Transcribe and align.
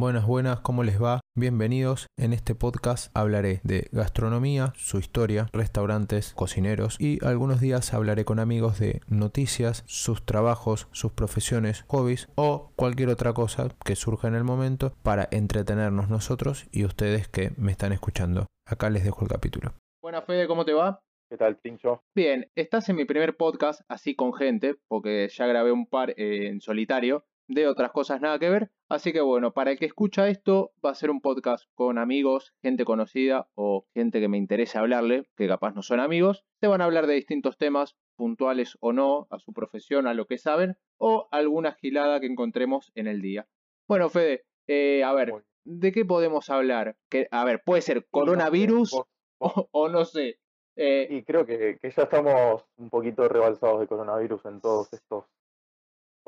Buenas, 0.00 0.28
buenas, 0.28 0.60
¿cómo 0.60 0.84
les 0.84 1.02
va? 1.02 1.18
Bienvenidos. 1.34 2.06
En 2.16 2.32
este 2.32 2.54
podcast 2.54 3.10
hablaré 3.16 3.58
de 3.64 3.88
gastronomía, 3.90 4.72
su 4.76 5.00
historia, 5.00 5.48
restaurantes, 5.52 6.34
cocineros 6.34 7.00
y 7.00 7.18
algunos 7.24 7.60
días 7.60 7.92
hablaré 7.92 8.24
con 8.24 8.38
amigos 8.38 8.78
de 8.78 9.00
noticias, 9.08 9.82
sus 9.88 10.24
trabajos, 10.24 10.86
sus 10.92 11.10
profesiones, 11.10 11.84
hobbies 11.88 12.28
o 12.36 12.70
cualquier 12.76 13.08
otra 13.08 13.32
cosa 13.32 13.70
que 13.84 13.96
surja 13.96 14.28
en 14.28 14.36
el 14.36 14.44
momento 14.44 14.92
para 15.02 15.26
entretenernos 15.32 16.08
nosotros 16.08 16.68
y 16.70 16.84
ustedes 16.84 17.26
que 17.26 17.50
me 17.56 17.72
están 17.72 17.92
escuchando. 17.92 18.46
Acá 18.68 18.90
les 18.90 19.02
dejo 19.02 19.24
el 19.24 19.28
capítulo. 19.28 19.72
Buenas, 20.00 20.24
Fede, 20.26 20.46
¿cómo 20.46 20.64
te 20.64 20.74
va? 20.74 21.00
¿Qué 21.28 21.36
tal, 21.36 21.56
Pincho? 21.56 22.04
Bien, 22.14 22.48
estás 22.54 22.88
en 22.88 22.94
mi 22.94 23.04
primer 23.04 23.36
podcast 23.36 23.80
así 23.88 24.14
con 24.14 24.32
gente, 24.32 24.76
porque 24.86 25.28
ya 25.28 25.48
grabé 25.48 25.72
un 25.72 25.86
par 25.88 26.10
eh, 26.10 26.46
en 26.46 26.60
solitario, 26.60 27.24
de 27.48 27.66
otras 27.66 27.90
cosas 27.90 28.20
nada 28.20 28.38
que 28.38 28.50
ver. 28.50 28.70
Así 28.88 29.12
que 29.12 29.20
bueno, 29.20 29.52
para 29.52 29.72
el 29.72 29.78
que 29.78 29.86
escucha 29.86 30.28
esto, 30.28 30.72
va 30.84 30.90
a 30.90 30.94
ser 30.94 31.10
un 31.10 31.20
podcast 31.20 31.64
con 31.74 31.98
amigos, 31.98 32.54
gente 32.62 32.84
conocida 32.84 33.48
o 33.54 33.86
gente 33.94 34.20
que 34.20 34.28
me 34.28 34.38
interese 34.38 34.78
hablarle, 34.78 35.24
que 35.36 35.48
capaz 35.48 35.74
no 35.74 35.82
son 35.82 36.00
amigos. 36.00 36.44
Te 36.60 36.68
van 36.68 36.80
a 36.80 36.84
hablar 36.84 37.06
de 37.06 37.14
distintos 37.14 37.56
temas, 37.56 37.96
puntuales 38.16 38.76
o 38.80 38.92
no, 38.92 39.26
a 39.30 39.38
su 39.38 39.52
profesión, 39.52 40.06
a 40.06 40.14
lo 40.14 40.26
que 40.26 40.38
saben, 40.38 40.76
o 40.98 41.28
alguna 41.32 41.72
gilada 41.72 42.20
que 42.20 42.26
encontremos 42.26 42.92
en 42.94 43.06
el 43.06 43.22
día. 43.22 43.48
Bueno, 43.88 44.10
Fede, 44.10 44.44
eh, 44.66 45.02
a 45.02 45.12
ver, 45.14 45.32
¿de 45.64 45.92
qué 45.92 46.04
podemos 46.04 46.50
hablar? 46.50 46.96
Que, 47.08 47.28
a 47.30 47.44
ver, 47.44 47.62
puede 47.64 47.82
ser 47.82 48.06
coronavirus 48.10 49.00
o, 49.38 49.88
no 49.88 50.04
sé. 50.04 50.38
Eh, 50.76 51.08
y 51.10 51.22
creo 51.24 51.44
que, 51.44 51.78
que 51.80 51.90
ya 51.90 52.04
estamos 52.04 52.64
un 52.76 52.88
poquito 52.90 53.26
rebalsados 53.28 53.80
de 53.80 53.88
coronavirus 53.88 54.44
en 54.44 54.60
todos 54.60 54.92
estos 54.92 55.24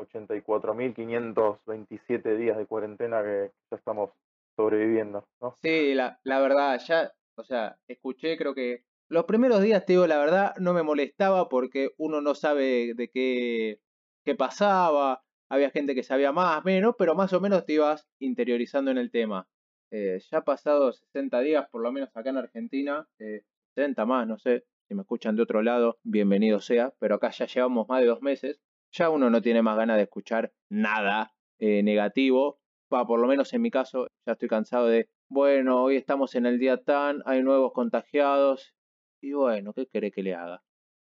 84.527 0.00 2.36
días 2.36 2.56
de 2.56 2.66
cuarentena 2.66 3.22
que 3.22 3.52
ya 3.70 3.76
estamos 3.76 4.10
sobreviviendo, 4.56 5.28
¿no? 5.40 5.56
Sí, 5.62 5.94
la, 5.94 6.18
la 6.24 6.40
verdad, 6.40 6.80
ya, 6.86 7.12
o 7.36 7.44
sea, 7.44 7.78
escuché, 7.86 8.36
creo 8.36 8.54
que 8.54 8.84
los 9.08 9.24
primeros 9.24 9.60
días, 9.60 9.84
te 9.84 9.94
digo, 9.94 10.06
la 10.06 10.18
verdad, 10.18 10.54
no 10.58 10.72
me 10.72 10.84
molestaba 10.84 11.48
porque 11.48 11.90
uno 11.98 12.20
no 12.20 12.36
sabe 12.36 12.94
de 12.94 13.10
qué, 13.10 13.80
qué 14.24 14.36
pasaba, 14.36 15.24
había 15.50 15.70
gente 15.70 15.96
que 15.96 16.04
sabía 16.04 16.30
más, 16.30 16.64
menos, 16.64 16.94
pero 16.96 17.16
más 17.16 17.32
o 17.32 17.40
menos 17.40 17.66
te 17.66 17.72
ibas 17.72 18.06
interiorizando 18.20 18.92
en 18.92 18.98
el 18.98 19.10
tema. 19.10 19.48
Eh, 19.90 20.20
ya 20.30 20.42
pasado 20.42 20.92
60 20.92 21.40
días, 21.40 21.68
por 21.70 21.82
lo 21.82 21.90
menos 21.90 22.08
acá 22.14 22.30
en 22.30 22.36
Argentina, 22.36 23.08
eh, 23.18 23.42
60 23.74 24.06
más, 24.06 24.28
no 24.28 24.38
sé, 24.38 24.64
si 24.86 24.94
me 24.94 25.02
escuchan 25.02 25.34
de 25.34 25.42
otro 25.42 25.62
lado, 25.62 25.98
bienvenido 26.04 26.60
sea, 26.60 26.94
pero 27.00 27.16
acá 27.16 27.30
ya 27.30 27.46
llevamos 27.46 27.88
más 27.88 28.00
de 28.00 28.06
dos 28.06 28.22
meses 28.22 28.60
ya 28.92 29.10
uno 29.10 29.30
no 29.30 29.42
tiene 29.42 29.62
más 29.62 29.76
ganas 29.76 29.96
de 29.96 30.04
escuchar 30.04 30.52
nada 30.68 31.32
eh, 31.58 31.82
negativo. 31.82 32.58
Va, 32.92 33.06
por 33.06 33.20
lo 33.20 33.28
menos 33.28 33.52
en 33.52 33.62
mi 33.62 33.70
caso, 33.70 34.08
ya 34.26 34.32
estoy 34.32 34.48
cansado 34.48 34.88
de, 34.88 35.08
bueno, 35.28 35.82
hoy 35.82 35.96
estamos 35.96 36.34
en 36.34 36.46
el 36.46 36.58
día 36.58 36.78
tan, 36.78 37.22
hay 37.24 37.42
nuevos 37.42 37.72
contagiados, 37.72 38.74
y 39.20 39.32
bueno, 39.32 39.72
¿qué 39.72 39.86
querés 39.86 40.12
que 40.12 40.22
le 40.22 40.34
haga? 40.34 40.62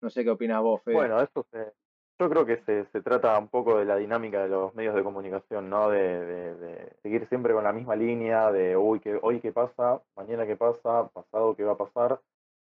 No 0.01 0.09
sé 0.09 0.23
qué 0.23 0.29
opinas 0.29 0.61
vos, 0.61 0.81
Fede. 0.83 0.95
Bueno, 0.95 1.19
esto 1.19 1.45
se, 1.51 1.73
yo 2.19 2.29
creo 2.29 2.45
que 2.45 2.57
se, 2.65 2.85
se, 2.91 3.01
trata 3.01 3.37
un 3.37 3.49
poco 3.49 3.77
de 3.77 3.85
la 3.85 3.97
dinámica 3.97 4.43
de 4.43 4.49
los 4.49 4.73
medios 4.75 4.95
de 4.95 5.03
comunicación, 5.03 5.69
¿no? 5.69 5.89
De, 5.89 6.55
de, 6.55 6.95
seguir 7.01 7.27
siempre 7.27 7.53
con 7.53 7.63
la 7.63 7.73
misma 7.73 7.95
línea, 7.95 8.51
de 8.51 8.77
uy, 8.77 8.99
que, 8.99 9.19
hoy 9.21 9.41
qué 9.41 9.51
pasa, 9.51 10.01
mañana 10.15 10.45
qué 10.45 10.55
pasa, 10.55 11.09
pasado 11.09 11.55
qué 11.55 11.63
va 11.63 11.73
a 11.73 11.77
pasar. 11.77 12.21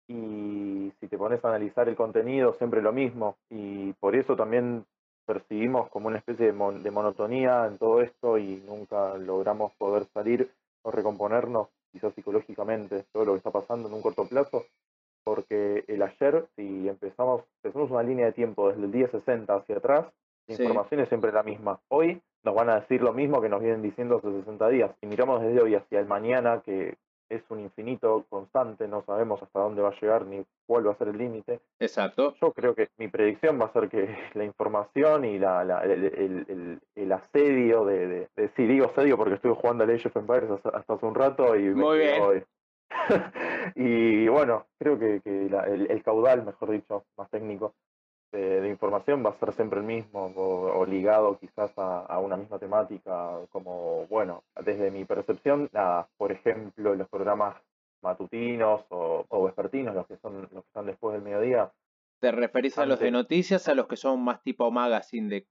Y 0.09 0.93
si 1.01 1.09
te 1.09 1.19
pones 1.19 1.45
a 1.45 1.49
analizar 1.49 1.89
el 1.89 1.97
contenido, 1.97 2.55
siempre 2.55 2.83
lo 2.83 2.93
mismo. 2.93 3.37
Y 3.51 3.93
por 3.95 4.15
eso 4.15 4.37
también 4.37 4.85
percibimos 5.27 5.89
como 5.91 6.09
una 6.09 6.19
especie 6.19 6.53
de, 6.53 6.79
de 6.81 6.91
monotonía 6.91 7.67
en 7.67 7.79
todo 7.79 8.01
esto 8.01 8.39
y 8.39 8.63
nunca 8.67 9.15
logramos 9.19 9.73
poder 9.75 10.05
salir 10.15 10.51
o 10.83 10.91
recomponernos, 10.91 11.69
quizás 11.93 12.15
psicológicamente, 12.15 13.05
todo 13.13 13.25
lo 13.25 13.33
que 13.33 13.39
está 13.39 13.51
pasando 13.51 13.89
en 13.89 13.95
un 13.95 14.03
corto 14.03 14.27
plazo. 14.29 14.65
Porque 15.25 15.85
el 15.89 16.03
ayer, 16.03 16.47
si 16.55 16.89
empezamos, 16.89 17.43
empezamos 17.63 17.91
una 17.91 18.05
línea 18.05 18.27
de 18.27 18.33
tiempo 18.33 18.69
desde 18.69 18.85
el 18.85 18.93
día 18.93 19.09
60 19.09 19.53
hacia 19.53 19.79
atrás, 19.79 20.07
la 20.47 20.55
información 20.55 21.01
es 21.01 21.09
siempre 21.09 21.33
la 21.33 21.43
misma. 21.43 21.81
Hoy 21.89 22.23
nos 22.45 22.55
van 22.55 22.71
a 22.71 22.81
decir 22.81 23.03
lo 23.03 23.13
mismo 23.13 23.41
que 23.41 23.49
nos 23.49 23.61
vienen 23.61 23.83
diciendo 23.83 24.19
hace 24.19 24.31
60 24.31 24.69
días. 24.69 24.93
Si 25.01 25.07
miramos 25.07 25.43
desde 25.43 25.61
hoy 25.61 25.75
hacia 25.75 25.99
el 25.99 26.07
mañana, 26.07 26.63
que 26.65 26.97
es 27.29 27.43
un 27.49 27.61
infinito 27.61 28.25
constante, 28.29 28.87
no 28.89 29.03
sabemos 29.03 29.43
hasta 29.43 29.61
dónde 29.61 29.83
va 29.83 29.91
a 29.91 30.01
llegar 30.01 30.27
ni 30.27 30.45
cuál 30.67 30.87
va 30.87 30.93
a 30.93 30.97
ser 30.97 31.09
el 31.09 31.19
límite. 31.19 31.61
Exacto. 31.79 32.35
Yo 32.41 32.53
creo 32.53 32.75
que 32.75 32.89
mi 32.99 33.09
predicción 33.09 33.61
va 33.61 33.67
a 33.67 33.73
ser 33.73 33.89
que 33.89 34.07
la 34.35 34.45
información 34.45 35.25
y 35.25 35.39
la, 35.39 35.65
la 35.65 35.81
el, 35.83 36.81
el, 36.95 37.13
asedio 37.13 37.85
de, 37.85 38.29
de, 38.37 38.49
sí, 38.57 38.67
digo 38.67 38.87
asedio 38.87 39.17
porque 39.17 39.35
estuve 39.35 39.55
jugando 39.55 39.85
a 39.85 39.87
Age 39.87 40.09
of 40.09 40.17
Empires 40.17 40.51
hasta, 40.51 40.95
hace 40.95 41.07
un 41.07 41.15
rato 41.15 41.57
y 41.57 41.63
me 41.63 41.75
Muy 41.75 41.99
bien. 41.99 42.45
y 43.75 44.29
bueno, 44.29 44.67
creo 44.79 44.99
que, 44.99 45.21
que 45.21 45.47
el 45.47 46.03
caudal, 46.05 46.45
mejor 46.45 46.71
dicho, 46.71 47.05
más 47.17 47.29
técnico, 47.31 47.75
de, 48.37 48.69
información 48.69 49.25
va 49.25 49.31
a 49.31 49.39
ser 49.39 49.53
siempre 49.53 49.81
el 49.81 49.87
mismo 49.87 50.33
o, 50.37 50.85
ligado 50.87 51.39
quizás 51.39 51.73
a, 51.77 52.19
una 52.19 52.37
misma 52.37 52.59
temática, 52.59 53.39
como, 53.51 54.07
bueno, 54.07 54.43
desde 54.65 54.91
mi 54.91 55.05
percepción, 55.05 55.71
por 56.17 56.33
ejemplo, 56.33 56.95
los 56.95 57.09
programas 57.09 57.57
matutinos 58.03 58.85
o, 58.91 59.25
o, 59.29 59.45
vespertinos, 59.45 59.95
los 59.95 60.07
que 60.07 60.17
son 60.19 60.43
los 60.43 60.51
que 60.51 60.69
están 60.69 60.87
después 60.87 61.15
del 61.15 61.23
mediodía. 61.23 61.71
¿Te 62.21 62.33
referís 62.33 62.79
a 62.79 62.87
los 62.87 63.01
de 63.01 63.11
noticias, 63.11 63.69
a 63.69 63.75
los 63.75 63.87
que 63.87 63.97
son 63.97 64.23
más 64.23 64.43
tipo 64.43 64.71
magazine 64.71 65.29
de 65.29 65.47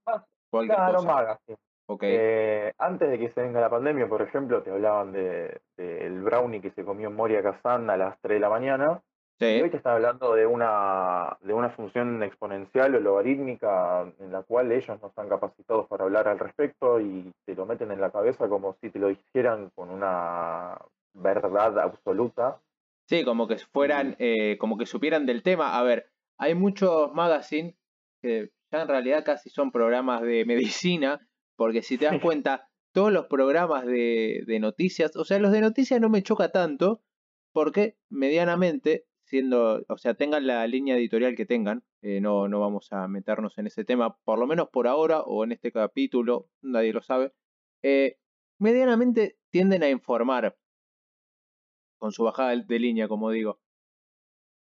cualquier 0.50 0.76
claro, 0.76 0.94
cosa? 0.96 1.12
magazine. 1.12 1.58
Okay. 1.88 2.14
Eh, 2.18 2.72
antes 2.78 3.08
de 3.08 3.18
que 3.18 3.30
se 3.30 3.42
venga 3.42 3.60
la 3.60 3.70
pandemia, 3.70 4.08
por 4.08 4.20
ejemplo, 4.20 4.60
te 4.62 4.70
hablaban 4.70 5.12
del 5.12 5.60
de, 5.76 6.06
el 6.06 6.20
brownie 6.22 6.60
que 6.60 6.72
se 6.72 6.84
comió 6.84 7.08
en 7.08 7.14
Moria 7.14 7.42
Kazan 7.42 7.88
a 7.90 7.96
las 7.96 8.18
3 8.22 8.36
de 8.36 8.40
la 8.40 8.50
mañana 8.50 9.02
Sí. 9.38 9.60
hoy 9.60 9.70
te 9.70 9.76
están 9.76 9.94
hablando 9.94 10.34
de 10.34 10.46
una, 10.46 11.36
de 11.42 11.52
una 11.52 11.68
función 11.70 12.22
exponencial 12.22 12.94
o 12.94 13.00
logarítmica 13.00 14.10
en 14.18 14.32
la 14.32 14.42
cual 14.42 14.72
ellos 14.72 14.98
no 15.00 15.08
están 15.08 15.28
capacitados 15.28 15.86
para 15.88 16.04
hablar 16.04 16.26
al 16.26 16.38
respecto 16.38 17.00
y 17.00 17.30
te 17.44 17.54
lo 17.54 17.66
meten 17.66 17.90
en 17.90 18.00
la 18.00 18.10
cabeza 18.10 18.48
como 18.48 18.76
si 18.80 18.90
te 18.90 18.98
lo 18.98 19.08
dijeran 19.08 19.70
con 19.74 19.90
una 19.90 20.78
verdad 21.12 21.78
absoluta. 21.78 22.60
Sí, 23.08 23.24
como 23.24 23.46
que 23.46 23.58
fueran, 23.58 24.16
eh, 24.18 24.56
como 24.58 24.78
que 24.78 24.86
supieran 24.86 25.26
del 25.26 25.42
tema. 25.42 25.78
A 25.78 25.82
ver, 25.82 26.06
hay 26.38 26.54
muchos 26.54 27.12
magazines 27.12 27.74
que 28.22 28.50
ya 28.72 28.82
en 28.82 28.88
realidad 28.88 29.24
casi 29.24 29.50
son 29.50 29.70
programas 29.70 30.22
de 30.22 30.44
medicina, 30.46 31.28
porque 31.56 31.82
si 31.82 31.98
te 31.98 32.06
das 32.06 32.20
cuenta, 32.20 32.68
todos 32.92 33.12
los 33.12 33.26
programas 33.26 33.86
de, 33.86 34.44
de 34.46 34.60
noticias, 34.60 35.14
o 35.16 35.24
sea, 35.24 35.38
los 35.38 35.52
de 35.52 35.60
noticias 35.60 36.00
no 36.00 36.08
me 36.08 36.22
choca 36.22 36.50
tanto, 36.50 37.02
porque 37.52 37.96
medianamente 38.10 39.05
siendo, 39.26 39.84
o 39.88 39.98
sea, 39.98 40.14
tengan 40.14 40.46
la 40.46 40.66
línea 40.66 40.96
editorial 40.96 41.34
que 41.34 41.46
tengan, 41.46 41.82
eh, 42.00 42.20
no, 42.20 42.48
no 42.48 42.60
vamos 42.60 42.92
a 42.92 43.08
meternos 43.08 43.58
en 43.58 43.66
ese 43.66 43.84
tema, 43.84 44.16
por 44.24 44.38
lo 44.38 44.46
menos 44.46 44.68
por 44.70 44.86
ahora 44.86 45.20
o 45.20 45.44
en 45.44 45.52
este 45.52 45.72
capítulo, 45.72 46.48
nadie 46.62 46.92
lo 46.92 47.02
sabe, 47.02 47.32
eh, 47.82 48.18
medianamente 48.58 49.36
tienden 49.50 49.82
a 49.82 49.90
informar 49.90 50.56
con 51.98 52.12
su 52.12 52.22
bajada 52.22 52.54
de 52.56 52.78
línea, 52.78 53.08
como 53.08 53.30
digo. 53.30 53.60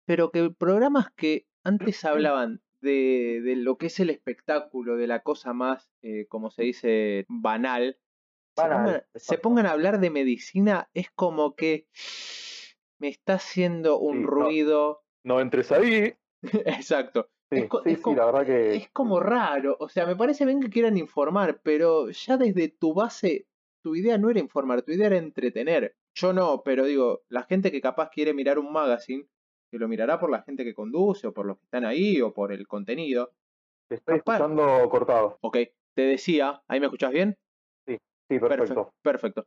Pero 0.06 0.30
que 0.30 0.50
programas 0.50 1.10
que 1.16 1.46
antes 1.62 2.04
hablaban 2.04 2.62
de, 2.80 3.42
de 3.44 3.56
lo 3.56 3.76
que 3.76 3.86
es 3.86 4.00
el 4.00 4.10
espectáculo, 4.10 4.96
de 4.96 5.06
la 5.06 5.20
cosa 5.22 5.52
más, 5.52 5.90
eh, 6.02 6.26
como 6.28 6.50
se 6.50 6.62
dice, 6.62 7.26
banal, 7.28 7.98
se 9.14 9.36
pongan 9.36 9.66
a 9.66 9.72
hablar 9.72 10.00
de 10.00 10.08
medicina, 10.08 10.88
es 10.94 11.10
como 11.10 11.54
que 11.56 11.86
me 12.98 13.08
está 13.08 13.34
haciendo 13.34 13.98
un 13.98 14.24
ruido. 14.24 15.02
No, 15.24 15.40
entres 15.40 15.72
ahí. 15.72 16.14
Exacto. 16.42 17.28
es, 17.50 17.68
como, 17.68 18.16
la 18.16 18.26
verdad 18.26 18.46
que. 18.46 18.76
Es 18.76 18.90
como 18.90 19.20
raro. 19.20 19.76
O 19.80 19.88
sea, 19.88 20.06
me 20.06 20.16
parece 20.16 20.44
bien 20.44 20.60
que 20.60 20.70
quieran 20.70 20.96
informar, 20.96 21.60
pero 21.62 22.10
ya 22.10 22.36
desde 22.36 22.68
tu 22.68 22.94
base, 22.94 23.46
tu 23.82 23.94
idea 23.96 24.18
no 24.18 24.30
era 24.30 24.40
informar, 24.40 24.82
tu 24.82 24.92
idea 24.92 25.08
era 25.08 25.18
entretener. 25.18 25.96
Yo 26.14 26.32
no, 26.32 26.62
pero 26.64 26.84
digo, 26.84 27.22
la 27.28 27.42
gente 27.42 27.70
que 27.70 27.80
capaz 27.80 28.10
quiere 28.10 28.32
mirar 28.32 28.58
un 28.58 28.72
magazine, 28.72 29.26
que 29.70 29.78
lo 29.78 29.88
mirará 29.88 30.18
por 30.18 30.30
la 30.30 30.42
gente 30.42 30.64
que 30.64 30.74
conduce, 30.74 31.26
o 31.26 31.34
por 31.34 31.46
los 31.46 31.58
que 31.58 31.64
están 31.64 31.84
ahí, 31.84 32.20
o 32.22 32.32
por 32.32 32.52
el 32.52 32.66
contenido. 32.66 33.32
Te 33.88 33.96
estoy 33.96 34.16
escuchando 34.16 34.88
cortado. 34.88 35.38
Ok, 35.42 35.58
te 35.94 36.02
decía, 36.02 36.62
¿ahí 36.68 36.80
me 36.80 36.86
escuchas 36.86 37.12
bien? 37.12 37.36
Sí, 37.86 37.98
sí, 38.28 38.38
perfecto. 38.38 38.90
perfecto 39.02 39.46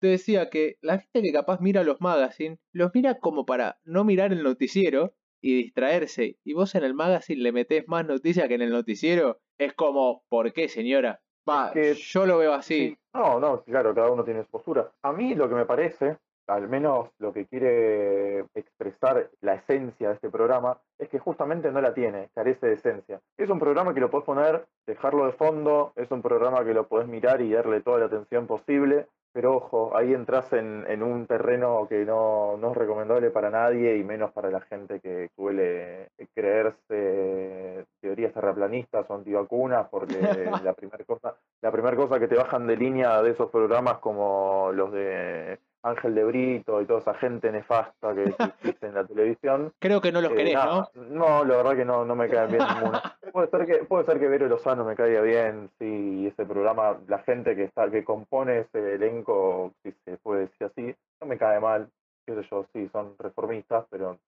te 0.00 0.08
decía 0.08 0.50
que 0.50 0.76
la 0.80 0.98
gente 0.98 1.22
que 1.22 1.32
capaz 1.32 1.60
mira 1.60 1.84
los 1.84 2.00
magazines, 2.00 2.58
los 2.72 2.90
mira 2.94 3.18
como 3.18 3.46
para 3.46 3.78
no 3.84 4.04
mirar 4.04 4.32
el 4.32 4.42
noticiero 4.42 5.14
y 5.42 5.56
distraerse. 5.62 6.38
Y 6.44 6.54
vos 6.54 6.74
en 6.74 6.84
el 6.84 6.94
magazine 6.94 7.42
le 7.42 7.52
metés 7.52 7.86
más 7.86 8.06
noticias 8.06 8.48
que 8.48 8.54
en 8.54 8.62
el 8.62 8.70
noticiero. 8.70 9.38
Es 9.58 9.74
como, 9.74 10.24
¿por 10.28 10.52
qué, 10.52 10.68
señora? 10.68 11.20
Va, 11.48 11.72
yo 11.74 12.26
lo 12.26 12.38
veo 12.38 12.52
así. 12.52 12.96
No, 13.14 13.40
no, 13.40 13.62
claro, 13.62 13.94
cada 13.94 14.10
uno 14.10 14.24
tiene 14.24 14.44
su 14.44 14.50
postura. 14.50 14.92
A 15.02 15.12
mí 15.12 15.34
lo 15.34 15.48
que 15.48 15.54
me 15.54 15.66
parece 15.66 16.18
al 16.46 16.68
menos 16.68 17.10
lo 17.18 17.32
que 17.32 17.46
quiere 17.46 18.40
expresar 18.54 19.30
la 19.40 19.54
esencia 19.54 20.08
de 20.08 20.14
este 20.14 20.30
programa, 20.30 20.78
es 20.98 21.08
que 21.08 21.18
justamente 21.18 21.70
no 21.70 21.80
la 21.80 21.94
tiene, 21.94 22.28
carece 22.34 22.66
de 22.66 22.74
esencia. 22.74 23.20
Es 23.36 23.48
un 23.50 23.58
programa 23.58 23.94
que 23.94 24.00
lo 24.00 24.10
puedes 24.10 24.26
poner, 24.26 24.66
dejarlo 24.86 25.26
de 25.26 25.32
fondo, 25.32 25.92
es 25.96 26.10
un 26.10 26.22
programa 26.22 26.64
que 26.64 26.74
lo 26.74 26.86
puedes 26.88 27.08
mirar 27.08 27.40
y 27.40 27.52
darle 27.52 27.80
toda 27.80 27.98
la 27.98 28.06
atención 28.06 28.46
posible, 28.46 29.06
pero 29.32 29.56
ojo, 29.56 29.96
ahí 29.96 30.12
entras 30.12 30.52
en, 30.52 30.84
en 30.88 31.04
un 31.04 31.26
terreno 31.26 31.86
que 31.88 32.04
no, 32.04 32.56
no, 32.56 32.72
es 32.72 32.76
recomendable 32.76 33.30
para 33.30 33.48
nadie 33.48 33.96
y 33.96 34.02
menos 34.02 34.32
para 34.32 34.50
la 34.50 34.60
gente 34.60 34.98
que 34.98 35.28
suele 35.36 36.08
creerse 36.34 37.86
teorías 38.00 38.32
terraplanistas 38.32 39.08
o 39.08 39.14
antivacunas, 39.14 39.86
porque 39.88 40.18
la 40.64 40.72
primera 40.72 41.04
cosa, 41.04 41.36
la 41.62 41.70
primera 41.70 41.96
cosa 41.96 42.18
que 42.18 42.26
te 42.26 42.34
bajan 42.34 42.66
de 42.66 42.76
línea 42.76 43.22
de 43.22 43.30
esos 43.30 43.50
programas 43.50 43.98
como 43.98 44.72
los 44.72 44.90
de 44.90 45.60
Ángel 45.82 46.14
de 46.14 46.24
Brito 46.24 46.80
y 46.80 46.86
toda 46.86 47.00
esa 47.00 47.14
gente 47.14 47.50
nefasta 47.50 48.14
que 48.14 48.24
existe 48.62 48.86
en 48.86 48.94
la 48.94 49.04
televisión. 49.04 49.72
Creo 49.78 50.00
que 50.00 50.12
no 50.12 50.20
los 50.20 50.32
eh, 50.32 50.36
querés, 50.36 50.54
¿no? 50.54 50.88
No, 50.94 51.44
la 51.44 51.56
verdad 51.56 51.76
que 51.76 51.84
no, 51.84 52.04
no 52.04 52.14
me 52.14 52.28
cae 52.28 52.46
bien 52.48 52.62
ninguno. 52.74 53.00
Puede 53.32 53.48
ser 53.48 53.66
que, 53.66 53.84
puede 53.84 54.04
ser 54.06 54.18
que 54.18 54.26
Vero 54.26 54.48
Lozano 54.48 54.84
me 54.84 54.96
caiga 54.96 55.20
bien, 55.20 55.70
sí, 55.78 56.26
ese 56.26 56.44
programa, 56.44 56.98
la 57.06 57.20
gente 57.20 57.54
que 57.54 57.62
está, 57.62 57.88
que 57.88 58.02
compone 58.02 58.60
ese 58.60 58.96
elenco, 58.96 59.72
si 59.84 59.92
se 60.04 60.16
puede 60.16 60.48
decir 60.48 60.66
así, 60.66 60.96
no 61.20 61.28
me 61.28 61.38
cae 61.38 61.60
mal, 61.60 61.88
qué 62.26 62.34
sé 62.34 62.42
yo, 62.50 62.66
sí, 62.72 62.88
son 62.90 63.14
reformistas, 63.20 63.86
pero 63.88 64.18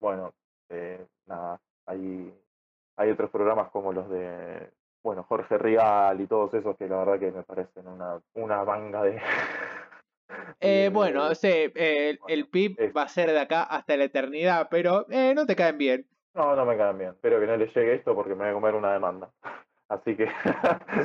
bueno, 0.00 0.32
eh, 0.68 1.04
nada, 1.26 1.58
hay, 1.86 2.32
hay 2.96 3.10
otros 3.10 3.30
programas 3.30 3.68
como 3.70 3.92
los 3.92 4.08
de 4.10 4.70
bueno, 5.02 5.22
Jorge 5.22 5.56
Rial 5.56 6.20
y 6.20 6.26
todos 6.26 6.52
esos 6.54 6.76
que 6.76 6.88
la 6.88 6.96
verdad 6.98 7.20
que 7.20 7.30
me 7.30 7.44
parecen 7.44 7.86
una, 7.86 8.20
una 8.34 8.64
manga 8.64 9.02
de, 9.04 9.20
eh, 10.60 10.90
bueno, 10.92 11.34
sí, 11.34 11.48
eh, 11.48 12.18
el, 12.28 12.48
PIB 12.48 12.96
va 12.96 13.02
a 13.02 13.08
ser 13.08 13.30
de 13.30 13.40
acá 13.40 13.62
hasta 13.62 13.96
la 13.96 14.04
eternidad, 14.04 14.68
pero 14.70 15.06
eh, 15.10 15.32
no 15.34 15.46
te 15.46 15.56
caen 15.56 15.78
bien. 15.78 16.06
No, 16.34 16.54
no 16.54 16.64
me 16.64 16.76
caen 16.76 16.98
bien. 16.98 17.10
Espero 17.10 17.40
que 17.40 17.46
no 17.46 17.56
le 17.56 17.66
llegue 17.66 17.94
esto 17.94 18.14
porque 18.14 18.34
me 18.34 18.44
voy 18.44 18.50
a 18.50 18.54
comer 18.54 18.74
una 18.74 18.92
demanda. 18.92 19.30
Así 19.88 20.16
que. 20.16 20.28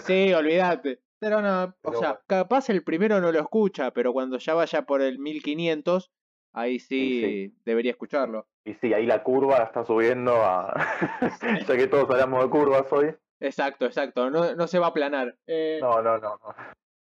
sí, 0.06 0.34
olvídate. 0.34 1.00
Pero 1.20 1.42
no, 1.42 1.76
o 1.84 1.94
sea, 1.94 2.20
capaz 2.26 2.70
el 2.70 2.84
primero 2.84 3.22
no 3.22 3.32
lo 3.32 3.40
escucha, 3.40 3.92
pero 3.92 4.12
cuando 4.12 4.40
ya 4.40 4.56
vaya 4.56 4.82
por 4.88 5.04
el 5.04 5.20
1500, 5.20 6.12
ahí 6.54 6.80
sí, 6.80 7.54
debería 7.64 7.92
escucharlo. 7.92 8.48
Y 8.66 8.74
sí, 8.76 8.92
ahí 8.92 9.06
la 9.06 9.22
curva 9.22 9.58
está 9.58 9.86
subiendo 9.86 10.34
a. 10.38 10.74
ya 11.68 11.78
que 11.78 11.88
todos 11.88 12.10
hablamos 12.10 12.44
de 12.44 12.50
curvas 12.50 12.92
hoy. 12.92 13.16
Exacto, 13.40 13.86
exacto. 13.86 14.32
No, 14.32 14.56
no 14.56 14.66
se 14.66 14.80
va 14.80 14.88
a 14.88 14.90
aplanar. 14.90 15.38
no, 15.48 16.02
no, 16.02 16.18
no. 16.18 16.40
no. 16.44 16.56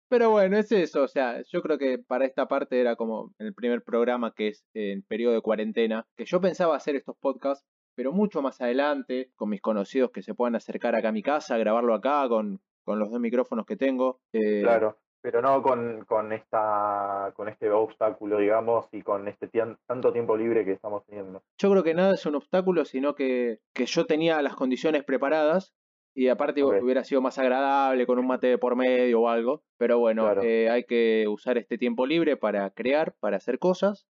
Pero 0.08 0.30
bueno, 0.30 0.58
es 0.58 0.72
eso, 0.72 1.04
o 1.04 1.08
sea, 1.08 1.42
yo 1.52 1.62
creo 1.62 1.78
que 1.78 1.98
para 1.98 2.26
esta 2.26 2.48
parte 2.48 2.80
era 2.80 2.96
como 2.96 3.34
el 3.40 3.54
primer 3.54 3.84
programa 3.84 4.34
que 4.36 4.50
es 4.50 4.64
en 4.74 5.02
periodo 5.04 5.34
de 5.34 5.42
cuarentena, 5.42 6.06
que 6.16 6.26
yo 6.26 6.40
pensaba 6.40 6.76
hacer 6.76 6.96
estos 6.96 7.18
podcasts, 7.18 7.66
pero 7.96 8.12
mucho 8.12 8.42
más 8.42 8.62
adelante, 8.62 9.32
con 9.36 9.50
mis 9.50 9.62
conocidos 9.62 10.12
que 10.12 10.22
se 10.22 10.36
puedan 10.36 10.56
acercar 10.56 10.96
acá 10.96 11.10
a 11.10 11.14
mi 11.14 11.24
casa, 11.24 11.58
grabarlo 11.58 11.96
acá 11.96 12.28
con, 12.30 12.62
con 12.84 13.00
los 13.00 13.10
dos 13.10 13.20
micrófonos 13.20 13.66
que 13.66 13.78
tengo. 13.78 14.20
Eh, 14.32 14.62
claro, 14.62 14.98
pero 15.22 15.42
no 15.42 15.64
con, 15.64 16.06
con, 16.06 16.34
esta, 16.34 17.34
con 17.36 17.50
este 17.50 17.72
obstáculo, 17.72 18.38
digamos, 18.38 18.88
y 18.92 19.02
con 19.02 19.28
este 19.28 19.50
tanto 19.88 20.14
tiempo 20.14 20.38
libre 20.38 20.64
que 20.64 20.74
estamos 20.74 21.04
teniendo. 21.06 21.42
Yo 21.58 21.72
creo 21.72 21.84
que 21.84 21.96
nada 21.96 22.14
es 22.14 22.26
un 22.28 22.36
obstáculo, 22.36 22.86
sino 22.86 23.16
que, 23.16 23.60
que 23.74 23.88
yo 23.88 24.06
tenía 24.06 24.40
las 24.44 24.56
condiciones 24.56 25.04
preparadas 25.04 25.74
y 26.16 26.30
aparte 26.30 26.64
hubiera 26.64 27.04
sido 27.04 27.20
más 27.20 27.38
agradable 27.38 28.08
con 28.08 28.18
un 28.18 28.26
mate 28.26 28.58
por 28.58 28.78
medio 28.78 29.22
o 29.22 29.28
algo. 29.28 29.64
Pero 29.78 30.00
bueno, 30.00 30.42
eh, 30.42 30.70
hay 30.70 30.86
que 30.86 31.26
usar 31.28 31.58
este 31.58 31.78
tiempo 31.78 32.06
libre 32.06 32.38
para 32.38 32.70
crear, 32.72 33.14
para 33.20 33.36
hacer 33.36 33.60
cosas. 33.60 34.08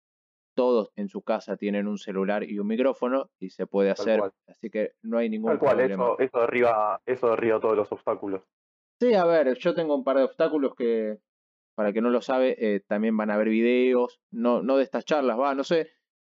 Todos 0.55 0.93
en 0.97 1.09
su 1.09 1.23
casa 1.23 1.57
tienen 1.57 1.89
un 1.89 1.97
celular 1.97 2.45
y 2.45 2.59
un 2.59 2.67
micrófono 2.67 3.31
y 3.41 3.51
se 3.51 3.67
puede 3.67 3.91
hacer. 3.91 4.21
Así 4.47 4.69
que 4.71 4.93
no 5.03 5.17
hay 5.17 5.31
ningún 5.31 5.59
problema. 5.59 6.05
Eso, 6.05 6.19
eso, 6.19 6.41
derriba, 6.41 7.01
eso 7.07 7.31
derriba 7.31 7.59
todos 7.59 7.77
los 7.77 7.91
obstáculos. 7.91 8.43
Sí, 9.01 9.15
a 9.15 9.25
ver, 9.25 9.57
yo 9.57 9.75
tengo 9.75 9.95
un 9.95 10.05
par 10.05 10.19
de 10.19 10.25
obstáculos 10.25 10.75
que, 10.77 11.19
para 11.75 11.89
el 11.89 11.95
que 11.95 12.03
no 12.03 12.11
lo 12.11 12.21
sabe, 12.21 12.55
eh, 12.59 12.81
también 12.87 13.17
van 13.17 13.31
a 13.31 13.35
haber 13.35 13.49
videos. 13.49 14.21
No, 14.31 14.63
no 14.63 14.77
de 14.77 14.85
estas 14.85 15.07
charlas, 15.07 15.41
va, 15.41 15.55
no 15.55 15.65
sé 15.65 15.91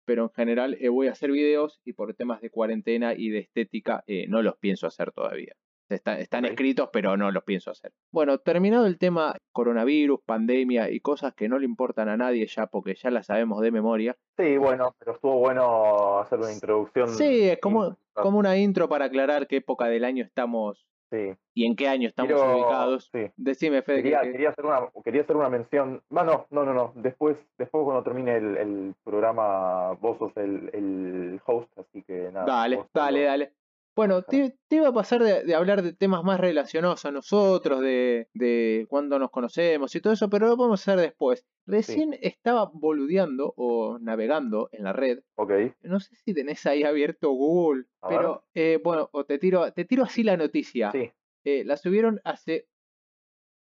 pero 0.08 0.24
en 0.24 0.30
general 0.30 0.78
eh, 0.80 0.88
voy 0.88 1.08
a 1.08 1.12
hacer 1.12 1.32
videos 1.32 1.82
y 1.84 1.92
por 1.92 2.14
temas 2.14 2.40
de 2.40 2.50
cuarentena 2.50 3.14
y 3.14 3.30
de 3.30 3.40
estética 3.40 4.06
eh, 4.08 4.26
no 4.30 4.42
los 4.42 4.58
pienso 4.58 4.88
hacer 4.88 5.12
todavía. 5.12 5.54
están 5.90 6.46
escritos, 6.46 6.90
pero 6.94 7.18
no 7.18 7.30
los 7.30 7.44
pienso 7.44 7.72
hacer. 7.72 7.92
Bueno, 8.12 8.38
terminado 8.38 8.86
el 8.86 8.98
tema 8.98 9.36
coronavirus, 9.52 10.22
pandemia 10.26 10.90
y 10.90 11.02
cosas 11.02 11.34
que 11.36 11.50
no 11.50 11.60
le 11.60 11.66
importan 11.66 12.08
a 12.08 12.16
nadie 12.16 12.48
ya 12.48 12.68
porque 12.68 12.96
ya 12.96 13.12
las 13.12 13.26
sabemos 13.26 13.62
de 13.62 13.72
memoria. 13.72 14.16
Sí, 14.38 14.56
bueno, 14.58 14.96
pero 14.98 15.12
estuvo 15.12 15.40
bueno 15.40 16.20
hacer 16.20 16.40
una 16.40 16.54
introducción. 16.54 17.10
Sí, 17.10 17.50
es 17.50 17.60
como, 17.60 17.98
como 18.14 18.40
una 18.40 18.58
intro 18.58 18.88
para 18.88 19.06
aclarar 19.06 19.46
qué 19.46 19.58
época 19.58 19.88
del 19.88 20.06
año 20.06 20.24
estamos 20.24 20.88
Sí. 21.10 21.34
¿Y 21.54 21.66
en 21.66 21.76
qué 21.76 21.88
año 21.88 22.08
estamos 22.08 22.34
ubicados? 22.34 23.10
Decime, 23.38 23.82
Fede. 23.82 24.04
Quería, 24.04 24.22
quería, 24.22 24.50
hacer 24.50 24.66
una, 24.66 24.90
quería 25.04 25.22
hacer 25.22 25.36
una 25.36 25.50
mención. 25.50 26.02
no, 26.10 26.24
no, 26.24 26.48
no, 26.52 26.74
no. 26.74 26.92
Después, 26.96 27.38
después 27.58 27.84
cuando 27.86 28.04
termine 28.04 28.36
el, 28.36 28.94
programa, 29.04 29.94
vos 29.94 30.18
sos 30.20 30.36
el, 30.36 30.70
el, 30.74 31.42
host, 31.46 31.70
así 31.80 32.04
que 32.04 32.30
nada. 32.32 32.46
Dale, 32.46 32.84
dale, 32.94 33.24
dale. 33.24 33.54
Bueno, 33.98 34.22
te, 34.22 34.56
iba 34.70 34.90
a 34.90 34.94
pasar 34.94 35.24
de, 35.24 35.56
hablar 35.56 35.82
de 35.82 35.92
temas 35.92 36.24
más 36.24 36.40
relacionados 36.40 37.04
a 37.06 37.12
nosotros, 37.12 37.82
de, 37.82 38.30
de 38.36 38.86
cuándo 38.90 39.18
nos 39.18 39.32
conocemos 39.32 39.96
y 39.96 40.02
todo 40.02 40.14
eso, 40.14 40.30
pero 40.30 40.48
lo 40.48 40.56
podemos 40.56 40.80
hacer 40.80 41.00
después. 41.00 41.48
Recién 41.66 42.16
estaba 42.22 42.70
boludeando 42.72 43.56
o 43.58 43.98
navegando 43.98 44.70
en 44.72 44.84
la 44.84 44.94
red. 44.94 45.22
Ok. 45.34 45.52
No 45.82 46.00
sé 46.00 46.16
si 46.16 46.36
tenés 46.36 46.64
ahí 46.68 46.84
abierto 46.84 47.32
Google, 47.32 47.86
pero 48.08 48.46
eh, 48.54 48.80
bueno, 48.84 49.10
o 49.12 49.26
te 49.26 49.40
tiro, 49.40 49.74
te 49.74 49.84
tiro 49.84 50.04
así 50.04 50.22
la 50.22 50.38
noticia. 50.38 50.92
Sí. 50.92 51.12
Eh, 51.44 51.64
la 51.66 51.76
subieron 51.76 52.22
hace 52.24 52.68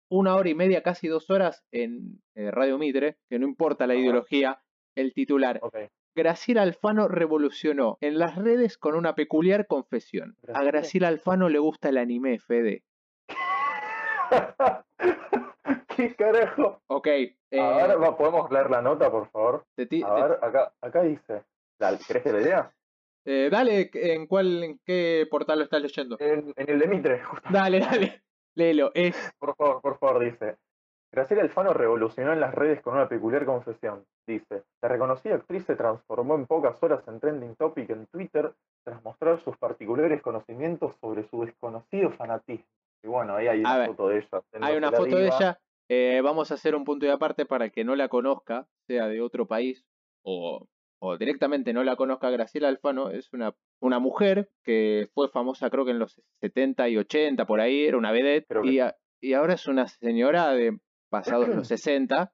una 0.09 0.35
hora 0.35 0.49
y 0.49 0.53
media, 0.53 0.83
casi 0.83 1.07
dos 1.07 1.29
horas 1.29 1.63
en 1.71 2.21
eh, 2.35 2.51
Radio 2.51 2.77
Mitre, 2.77 3.19
que 3.29 3.39
no 3.39 3.47
importa 3.47 3.87
la 3.87 3.95
ideología, 3.95 4.61
el 4.95 5.13
titular. 5.13 5.61
Okay. 5.63 5.87
Graciela 6.15 6.61
Alfano 6.61 7.09
revolucionó 7.09 7.97
en 7.99 8.17
las 8.17 8.35
redes 8.35 8.77
con 8.77 8.95
una 8.95 9.15
peculiar 9.15 9.67
confesión. 9.67 10.37
A 10.53 10.63
Graciela 10.63 11.09
Alfano 11.09 11.49
le 11.49 11.59
gusta 11.59 11.89
el 11.89 11.97
anime, 11.97 12.39
Fede. 12.39 12.83
¿Qué 15.95 16.15
carajo? 16.15 16.81
Ok. 16.87 17.07
Eh, 17.07 17.59
Ahora 17.59 18.15
podemos 18.15 18.49
leer 18.49 18.69
la 18.69 18.81
nota, 18.81 19.11
por 19.11 19.29
favor. 19.29 19.65
a 19.77 20.13
ver, 20.13 20.39
acá, 20.41 20.73
acá 20.81 21.01
dice. 21.03 21.43
¿Crees 22.07 22.23
que 22.23 22.31
le 22.31 22.41
lea? 22.41 22.71
Eh, 23.25 23.49
dale, 23.51 23.89
¿en 23.93 24.27
cuál, 24.27 24.63
en 24.63 24.79
qué 24.85 25.27
portal 25.29 25.59
lo 25.59 25.65
estás 25.65 25.81
leyendo? 25.81 26.15
En, 26.19 26.53
el 26.55 26.79
de 26.79 26.87
Mitre. 26.87 27.21
Dale, 27.49 27.79
dale. 27.79 28.23
Léelo. 28.53 28.91
Es... 28.93 29.33
Por 29.37 29.55
favor, 29.55 29.81
por 29.81 29.99
favor, 29.99 30.23
dice. 30.23 30.55
Graciela 31.15 31.43
Alfano 31.43 31.73
revolucionó 31.73 32.33
en 32.33 32.41
las 32.41 32.53
redes 32.53 32.81
con 32.81 32.95
una 32.95 33.07
peculiar 33.07 33.45
confesión. 33.45 34.03
Dice, 34.27 34.63
la 34.81 34.89
reconocida 34.89 35.35
actriz 35.35 35.63
se 35.63 35.77
transformó 35.77 36.35
en 36.35 36.45
pocas 36.45 36.83
horas 36.83 37.07
en 37.07 37.21
trending 37.21 37.55
topic 37.55 37.89
en 37.89 38.05
Twitter 38.07 38.51
tras 38.83 39.01
mostrar 39.01 39.41
sus 39.41 39.55
particulares 39.55 40.21
conocimientos 40.21 40.93
sobre 40.99 41.23
su 41.29 41.45
desconocido 41.45 42.11
fanatismo. 42.11 42.65
Y 43.01 43.07
bueno, 43.07 43.35
ahí 43.35 43.47
hay 43.47 43.61
una 43.61 43.85
foto 43.85 44.09
de 44.09 44.17
ella. 44.17 44.41
Hay 44.59 44.75
una 44.75 44.91
foto 44.91 45.15
de 45.15 45.27
ella. 45.27 45.59
Eh, 45.87 46.19
vamos 46.21 46.51
a 46.51 46.55
hacer 46.55 46.75
un 46.75 46.83
punto 46.83 47.05
de 47.05 47.13
aparte 47.13 47.45
para 47.45 47.69
que 47.69 47.85
no 47.85 47.95
la 47.95 48.09
conozca, 48.09 48.67
sea 48.85 49.07
de 49.07 49.21
otro 49.21 49.47
país 49.47 49.85
o, 50.21 50.67
o 50.99 51.17
directamente 51.17 51.71
no 51.71 51.85
la 51.85 51.95
conozca. 51.95 52.29
Graciela 52.29 52.67
Alfano 52.67 53.09
es 53.11 53.31
una, 53.31 53.55
una 53.79 53.99
mujer 53.99 54.49
que 54.63 55.07
fue 55.13 55.29
famosa 55.29 55.69
creo 55.69 55.85
que 55.85 55.91
en 55.91 55.99
los 55.99 56.21
70 56.41 56.89
y 56.89 56.97
80, 56.97 57.45
por 57.45 57.61
ahí, 57.61 57.85
era 57.85 57.97
una 57.97 58.11
vedette. 58.11 58.47
Y, 58.65 58.79
y 59.21 59.33
ahora 59.33 59.53
es 59.53 59.67
una 59.67 59.87
señora 59.87 60.51
de 60.51 60.77
pasados 61.15 61.47
los 61.47 61.67
60. 61.67 62.31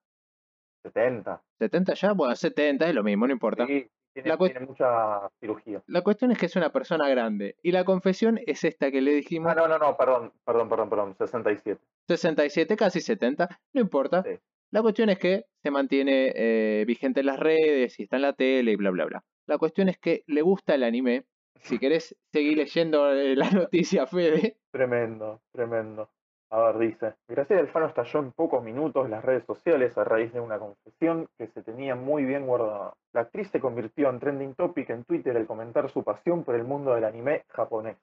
70. 0.84 1.44
70 1.60 1.94
ya, 1.94 2.14
bueno, 2.14 2.36
70 2.36 2.88
es 2.90 2.96
lo 2.96 3.04
mismo, 3.04 3.28
no 3.28 3.34
importa. 3.34 3.68
Sí, 3.68 3.88
tiene, 4.14 4.36
mucha 4.66 5.30
cirugía. 5.40 5.82
La 5.88 6.02
cuestión 6.02 6.32
es 6.32 6.38
que 6.38 6.48
es 6.48 6.56
una 6.56 6.72
persona 6.72 7.08
grande. 7.08 7.56
Y 7.62 7.72
la 7.72 7.86
confesión 7.86 8.40
es 8.46 8.64
esta 8.64 8.92
que 8.92 9.02
le 9.02 9.14
dijimos. 9.14 9.52
Ah, 9.52 9.56
no, 9.56 9.68
no, 9.68 9.78
no, 9.78 9.96
perdón, 9.96 10.34
perdón, 10.44 10.70
perdón, 10.70 10.90
perdón, 10.90 11.16
67. 11.18 11.80
67, 12.08 12.76
casi 12.76 13.00
70, 13.00 13.48
no 13.74 13.82
importa. 13.82 14.24
La 14.72 14.82
cuestión 14.82 15.10
es 15.10 15.20
que 15.20 15.46
se 15.62 15.72
mantiene 15.72 16.32
eh, 16.36 16.84
vigente 16.86 17.20
en 17.20 17.28
las 17.28 17.40
redes 17.40 18.00
y 18.00 18.04
está 18.04 18.16
en 18.16 18.24
la 18.24 18.34
tele 18.34 18.72
y 18.72 18.76
bla, 18.76 18.90
bla, 18.90 19.06
bla. 19.06 19.24
La 19.46 19.58
cuestión 19.58 19.90
es 19.90 19.98
que 19.98 20.24
le 20.28 20.42
gusta 20.42 20.76
el 20.76 20.84
anime. 20.84 21.26
Si 21.60 21.78
querés 21.80 22.16
seguir 22.32 22.58
leyendo 22.58 23.12
eh, 23.14 23.36
la 23.36 23.52
noticia, 23.52 24.08
Fede. 24.08 24.58
Tremendo, 24.72 25.42
tremendo. 25.52 26.10
A 26.54 26.60
ver, 26.64 26.80
dice, 26.80 27.14
Graciela 27.30 27.62
Alfano 27.62 27.86
estalló 27.86 28.20
en 28.20 28.34
pocos 28.34 28.62
minutos 28.62 29.10
las 29.10 29.24
redes 29.24 29.46
sociales 29.46 29.98
a 29.98 30.04
raíz 30.04 30.34
de 30.34 30.42
una 30.42 30.60
confesión 30.60 31.30
que 31.38 31.48
se 31.48 31.64
tenía 31.64 31.96
muy 31.96 32.26
bien 32.26 32.46
guardada. 32.46 32.94
La 33.14 33.22
actriz 33.22 33.50
se 33.52 33.62
convirtió 33.62 34.10
en 34.10 34.20
trending 34.20 34.56
topic 34.56 34.90
en 34.90 35.06
Twitter 35.06 35.38
al 35.38 35.48
comentar 35.48 35.90
su 35.90 36.04
pasión 36.04 36.44
por 36.44 36.56
el 36.56 36.66
mundo 36.66 36.94
del 36.94 37.06
anime 37.06 37.46
japonés. 37.48 37.96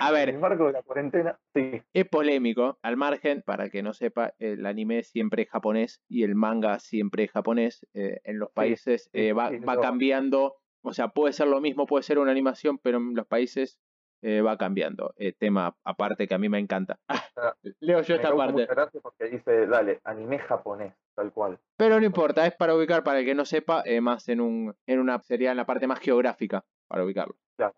A 0.00 0.10
ver. 0.12 0.30
En 0.30 0.36
el 0.36 0.40
marco 0.40 0.66
de 0.66 0.72
la 0.72 0.82
cuarentena, 0.82 1.38
sí. 1.52 1.82
Es 1.92 2.08
polémico, 2.08 2.78
al 2.80 2.96
margen, 2.96 3.42
para 3.42 3.68
que 3.68 3.82
no 3.82 3.92
sepa, 3.92 4.32
el 4.38 4.64
anime 4.64 5.02
siempre 5.02 5.42
es 5.42 5.50
japonés 5.50 6.00
y 6.08 6.22
el 6.22 6.34
manga 6.34 6.78
siempre 6.78 7.24
es 7.24 7.30
japonés. 7.32 7.86
Eh, 7.92 8.22
en 8.24 8.38
los 8.38 8.50
países 8.50 9.10
eh, 9.12 9.34
va, 9.34 9.50
va 9.68 9.78
cambiando, 9.78 10.56
o 10.80 10.94
sea, 10.94 11.08
puede 11.08 11.34
ser 11.34 11.48
lo 11.48 11.60
mismo, 11.60 11.84
puede 11.84 12.02
ser 12.02 12.18
una 12.18 12.30
animación, 12.30 12.78
pero 12.78 12.96
en 12.96 13.14
los 13.14 13.26
países 13.26 13.78
eh, 14.24 14.40
va 14.40 14.56
cambiando. 14.56 15.14
tema 15.38 15.76
aparte 15.84 16.26
que 16.26 16.34
a 16.34 16.38
mí 16.38 16.48
me 16.48 16.58
encanta. 16.58 16.98
Ah, 17.36 17.52
leo 17.80 18.00
yo 18.00 18.14
esta 18.14 18.34
parte. 18.34 18.64
Gracias 18.64 19.02
porque 19.02 19.24
dice, 19.24 19.66
dale, 19.66 20.00
anime 20.04 20.38
japonés, 20.38 20.94
tal 21.14 21.32
cual. 21.32 21.58
Pero 21.76 21.98
no 21.98 22.06
importa, 22.06 22.46
es 22.46 22.54
para 22.54 22.76
ubicar, 22.76 23.02
para 23.02 23.18
el 23.18 23.26
que 23.26 23.34
no 23.34 23.44
sepa, 23.44 23.82
más 24.00 24.28
en, 24.28 24.40
un, 24.40 24.74
en 24.86 25.00
una, 25.00 25.20
sería 25.20 25.50
en 25.50 25.56
la 25.56 25.66
parte 25.66 25.88
más 25.88 25.98
geográfica, 25.98 26.64
para 26.86 27.04
ubicarlo. 27.04 27.36
Claro. 27.56 27.74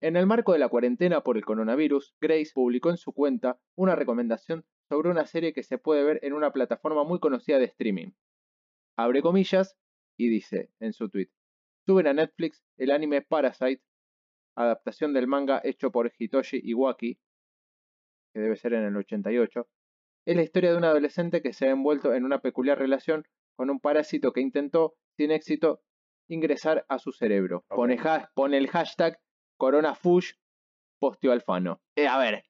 En 0.00 0.16
el 0.16 0.26
marco 0.26 0.52
de 0.52 0.58
la 0.58 0.68
cuarentena 0.68 1.22
por 1.22 1.36
el 1.36 1.44
coronavirus, 1.44 2.14
Grace 2.20 2.50
publicó 2.54 2.90
en 2.90 2.96
su 2.96 3.12
cuenta 3.12 3.60
una 3.76 3.94
recomendación 3.94 4.64
sobre 4.88 5.10
una 5.10 5.26
serie 5.26 5.52
que 5.52 5.62
se 5.62 5.78
puede 5.78 6.02
ver 6.02 6.18
en 6.22 6.32
una 6.32 6.52
plataforma 6.52 7.04
muy 7.04 7.20
conocida 7.20 7.58
de 7.58 7.66
streaming. 7.66 8.12
Abre 8.96 9.22
comillas 9.22 9.76
y 10.18 10.28
dice 10.28 10.70
en 10.80 10.92
su 10.92 11.08
tweet: 11.08 11.28
Suben 11.86 12.08
a 12.08 12.12
Netflix 12.12 12.64
el 12.76 12.90
anime 12.90 13.22
Parasite, 13.22 13.82
adaptación 14.56 15.12
del 15.12 15.26
manga 15.26 15.60
hecho 15.64 15.90
por 15.90 16.12
Hitoshi 16.16 16.60
Iwaki, 16.62 17.18
que 18.32 18.40
debe 18.40 18.56
ser 18.56 18.74
en 18.74 18.84
el 18.84 18.96
88. 18.96 19.68
Es 20.24 20.36
la 20.36 20.42
historia 20.42 20.70
de 20.70 20.76
un 20.76 20.84
adolescente 20.84 21.42
que 21.42 21.52
se 21.52 21.66
ha 21.66 21.70
envuelto 21.70 22.14
en 22.14 22.24
una 22.24 22.40
peculiar 22.40 22.78
relación 22.78 23.26
con 23.56 23.70
un 23.70 23.80
parásito 23.80 24.32
que 24.32 24.40
intentó, 24.40 24.94
sin 25.16 25.30
éxito, 25.30 25.82
ingresar 26.28 26.84
a 26.88 26.98
su 26.98 27.12
cerebro. 27.12 27.64
Pone, 27.68 27.98
pone 28.34 28.56
el 28.56 28.68
hashtag 28.68 29.18
Corona 29.58 29.94
Fush 29.94 30.32
posteó 30.98 31.32
Alfano. 31.32 31.80
Eh, 31.96 32.06
a 32.06 32.18
ver, 32.18 32.44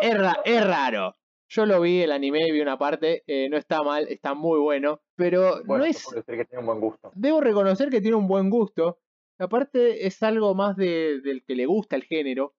es, 0.00 0.14
es, 0.44 0.66
raro. 0.66 1.16
Yo 1.48 1.66
lo 1.66 1.80
vi, 1.80 2.02
el 2.02 2.12
anime, 2.12 2.50
vi 2.52 2.60
una 2.60 2.78
parte, 2.78 3.24
eh, 3.26 3.48
no 3.48 3.56
está 3.56 3.82
mal, 3.82 4.06
está 4.08 4.34
muy 4.34 4.58
bueno, 4.60 5.02
pero 5.16 5.60
no 5.64 5.84
es... 5.84 6.06
Que 6.26 6.44
tiene 6.44 6.60
un 6.60 6.66
buen 6.66 6.80
gusto. 6.80 7.10
Debo 7.14 7.40
reconocer 7.40 7.90
que 7.90 8.00
tiene 8.00 8.16
un 8.16 8.28
buen 8.28 8.48
gusto. 8.48 9.00
Aparte 9.38 10.06
es 10.06 10.22
algo 10.22 10.54
más 10.54 10.76
de, 10.76 11.20
del 11.20 11.44
que 11.44 11.54
le 11.54 11.66
gusta 11.66 11.96
el 11.96 12.04
género, 12.04 12.54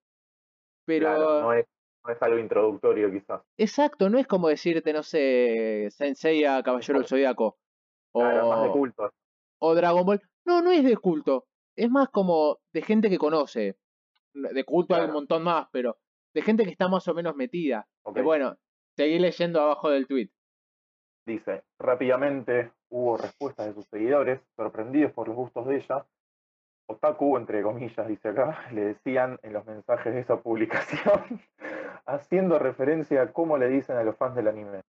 pero... 0.84 1.40
no, 1.40 1.52
es, 1.52 1.66
algo 2.20 2.38
introductorio 2.38 3.10
quizás. 3.10 3.42
Exacto, 3.56 4.08
no 4.08 4.18
es 4.18 4.26
como 4.26 4.48
decirte, 4.48 4.92
no 4.92 5.02
sé, 5.02 5.88
Sensei 5.90 6.44
a 6.44 6.62
Caballero 6.62 7.00
del 7.00 7.08
Zodíaco. 7.08 7.58
O, 8.12 8.22
más 8.22 8.62
de 8.62 8.70
culto. 8.70 9.10
O 9.58 9.74
Dragon 9.74 10.06
Ball. 10.06 10.22
No, 10.44 10.62
no 10.62 10.70
es 10.70 10.84
de 10.84 10.96
culto 10.96 11.46
es 11.76 11.90
más 11.90 12.08
como 12.08 12.58
de 12.72 12.82
gente 12.82 13.08
que 13.08 13.18
conoce. 13.18 13.76
De 14.32 14.64
culto 14.64 14.94
hay 14.94 15.06
un 15.06 15.12
montón 15.12 15.42
más, 15.44 15.68
pero 15.70 15.98
de 16.34 16.42
gente 16.42 16.64
que 16.64 16.70
está 16.70 16.88
más 16.88 17.06
o 17.08 17.14
menos 17.14 17.36
metida. 17.36 17.86
bueno, 18.04 18.58
seguí 18.96 19.18
leyendo 19.18 19.60
abajo 19.60 19.90
del 19.90 20.06
tweet. 20.06 20.30
Dice, 21.26 21.64
rápidamente 21.78 22.72
hubo 22.88 23.16
respuestas 23.16 23.66
de 23.66 23.74
sus 23.74 23.86
seguidores, 23.86 24.40
sorprendidos 24.56 25.12
por 25.12 25.28
los 25.28 25.36
gustos 25.36 25.66
de 25.66 25.76
ella. 25.76 26.06
Otaku, 26.88 27.36
entre 27.36 27.62
comillas, 27.62 28.06
dice 28.06 28.28
acá, 28.28 28.66
le 28.72 28.84
decían 28.84 29.38
en 29.42 29.52
los 29.52 29.66
mensajes 29.66 30.14
de 30.14 30.20
esa 30.20 30.40
publicación, 30.40 31.40
haciendo 32.06 32.58
referencia 32.58 33.22
a 33.22 33.32
cómo 33.32 33.58
le 33.58 33.68
dicen 33.68 33.96
a 33.96 34.04
los 34.04 34.16
fans 34.16 34.36
del 34.36 34.48
anime. 34.48 34.82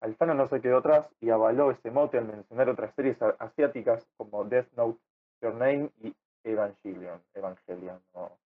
Alfano 0.00 0.34
no 0.34 0.46
se 0.48 0.60
quedó 0.60 0.78
atrás 0.78 1.08
y 1.20 1.30
avaló 1.30 1.70
ese 1.70 1.90
mote 1.90 2.18
al 2.18 2.26
mencionar 2.26 2.68
otras 2.68 2.94
series 2.94 3.16
asiáticas 3.38 4.06
como 4.16 4.44
Death 4.44 4.68
Note, 4.76 4.98
Your 5.40 5.54
Name 5.54 5.90
y 6.02 6.14
Evangelion, 6.44 7.22
Evangelion, 7.34 8.00
no. 8.14 8.38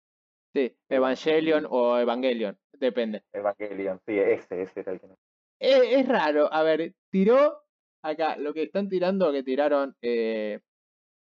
Sí, 0.54 0.76
Evangelion 0.90 1.68
o 1.70 1.98
Evangelion, 1.98 2.58
depende. 2.74 3.24
Evangelion, 3.34 4.00
sí, 4.06 4.18
ese, 4.20 4.62
ese 4.62 4.80
era 4.80 4.94
el 4.94 5.00
que 5.00 5.08
no. 5.08 5.18
Es, 5.60 6.08
raro, 6.08 6.52
a 6.54 6.62
ver, 6.62 6.94
tiró 7.10 7.64
acá, 8.04 8.38
lo 8.38 8.54
que 8.54 8.64
están 8.64 8.90
tirando, 8.90 9.32
que 9.32 9.42
tiraron 9.42 9.96
eh, 10.02 10.60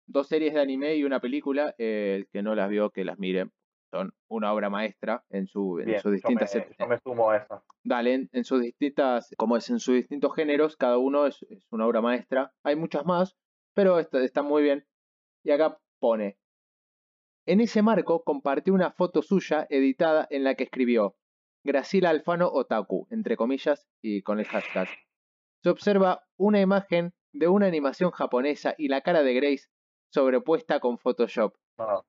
dos 0.08 0.26
series 0.26 0.54
de 0.54 0.60
anime 0.60 0.96
y 0.96 1.04
una 1.04 1.20
película, 1.20 1.74
eh, 1.78 2.16
el 2.16 2.28
que 2.28 2.42
no 2.42 2.54
las 2.54 2.68
vio, 2.68 2.90
que 2.90 3.04
las 3.04 3.18
miren, 3.18 3.52
son 3.90 4.12
una 4.28 4.52
obra 4.52 4.70
maestra 4.70 5.24
en, 5.30 5.46
su, 5.46 5.78
en 5.78 6.00
sus 6.00 6.12
distintas... 6.12 6.52
Yo 6.52 6.86
me, 6.86 6.98
sumo 6.98 7.30
a 7.30 7.36
eso. 7.36 7.62
Dale, 7.84 8.28
en, 8.32 8.44
sus 8.44 8.60
distintas, 8.60 9.34
como 9.38 9.56
es 9.56 9.70
en 9.70 9.78
sus 9.78 9.94
distintos 9.94 10.34
géneros, 10.34 10.76
cada 10.76 10.98
uno 10.98 11.26
es, 11.26 11.44
una 11.70 11.86
obra 11.86 12.00
maestra. 12.00 12.52
Hay 12.64 12.76
muchas 12.76 13.06
más, 13.06 13.36
pero 13.74 13.98
está, 13.98 14.22
está 14.24 14.42
muy 14.42 14.62
bien. 14.62 14.86
Y 15.44 15.52
acá 15.52 15.78
pone, 16.00 16.38
en 17.46 17.60
ese 17.60 17.80
marco 17.80 18.24
compartió 18.24 18.74
una 18.74 18.90
foto 18.90 19.22
suya 19.22 19.66
editada 19.70 20.26
en 20.30 20.44
la 20.44 20.54
que 20.54 20.64
escribió 20.64 21.16
Graciela 21.64 22.10
Alfano 22.10 22.48
Otaku, 22.48 23.06
entre 23.10 23.36
comillas 23.36 23.88
y 24.02 24.22
con 24.22 24.38
el 24.38 24.46
hashtag. 24.46 24.88
Se 25.62 25.70
observa 25.70 26.26
una 26.36 26.60
imagen 26.60 27.14
de 27.32 27.48
una 27.48 27.66
animación 27.66 28.10
japonesa 28.10 28.74
y 28.76 28.88
la 28.88 29.00
cara 29.00 29.22
de 29.22 29.34
Grace 29.34 29.68
sobrepuesta 30.10 30.80
con 30.80 30.98
Photoshop. 30.98 31.54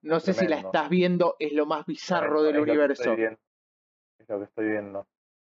No, 0.02 0.20
sé 0.20 0.32
si 0.32 0.48
la 0.48 0.56
estás 0.56 0.88
viendo, 0.88 1.36
es 1.38 1.52
lo 1.52 1.66
más 1.66 1.86
bizarro 1.86 2.42
del 2.42 2.58
universo. 2.58 3.12
Es 3.12 4.28
lo 4.28 4.38
que 4.38 4.44
estoy 4.44 4.68
viendo. 4.68 5.06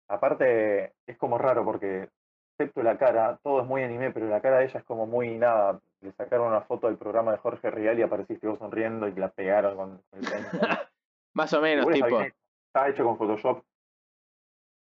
Aparte, 0.09 0.95
es 1.07 1.17
como 1.17 1.39
raro 1.39 1.65
porque, 1.65 2.09
excepto 2.53 2.83
la 2.83 2.99
cara, 2.99 3.39
todo 3.43 3.61
es 3.61 3.67
muy 3.67 3.83
anime, 3.83 4.11
pero 4.11 4.29
la 4.29 4.41
cara 4.41 4.59
de 4.59 4.65
ella 4.67 4.81
es 4.81 4.85
como 4.85 5.07
muy 5.07 5.37
nada 5.37 5.81
le 6.01 6.13
sacaron 6.13 6.49
una 6.49 6.61
foto 6.63 6.87
del 6.87 6.97
programa 6.97 7.33
de 7.33 7.39
Jorge 7.39 7.71
Rial 7.71 7.99
y 7.99 8.03
apareciste 8.03 8.47
vos 8.47 8.59
sonriendo 8.59 9.09
y 9.09 9.15
la 9.15 9.31
pegaron 9.31 9.77
con, 9.77 10.03
el 10.13 10.23
Más 11.35 11.53
o 11.53 11.61
menos, 11.61 11.87
tipo. 11.89 12.21
Está, 12.21 12.89
hecho 12.89 13.05
con 13.05 13.17
Photoshop. 13.17 13.65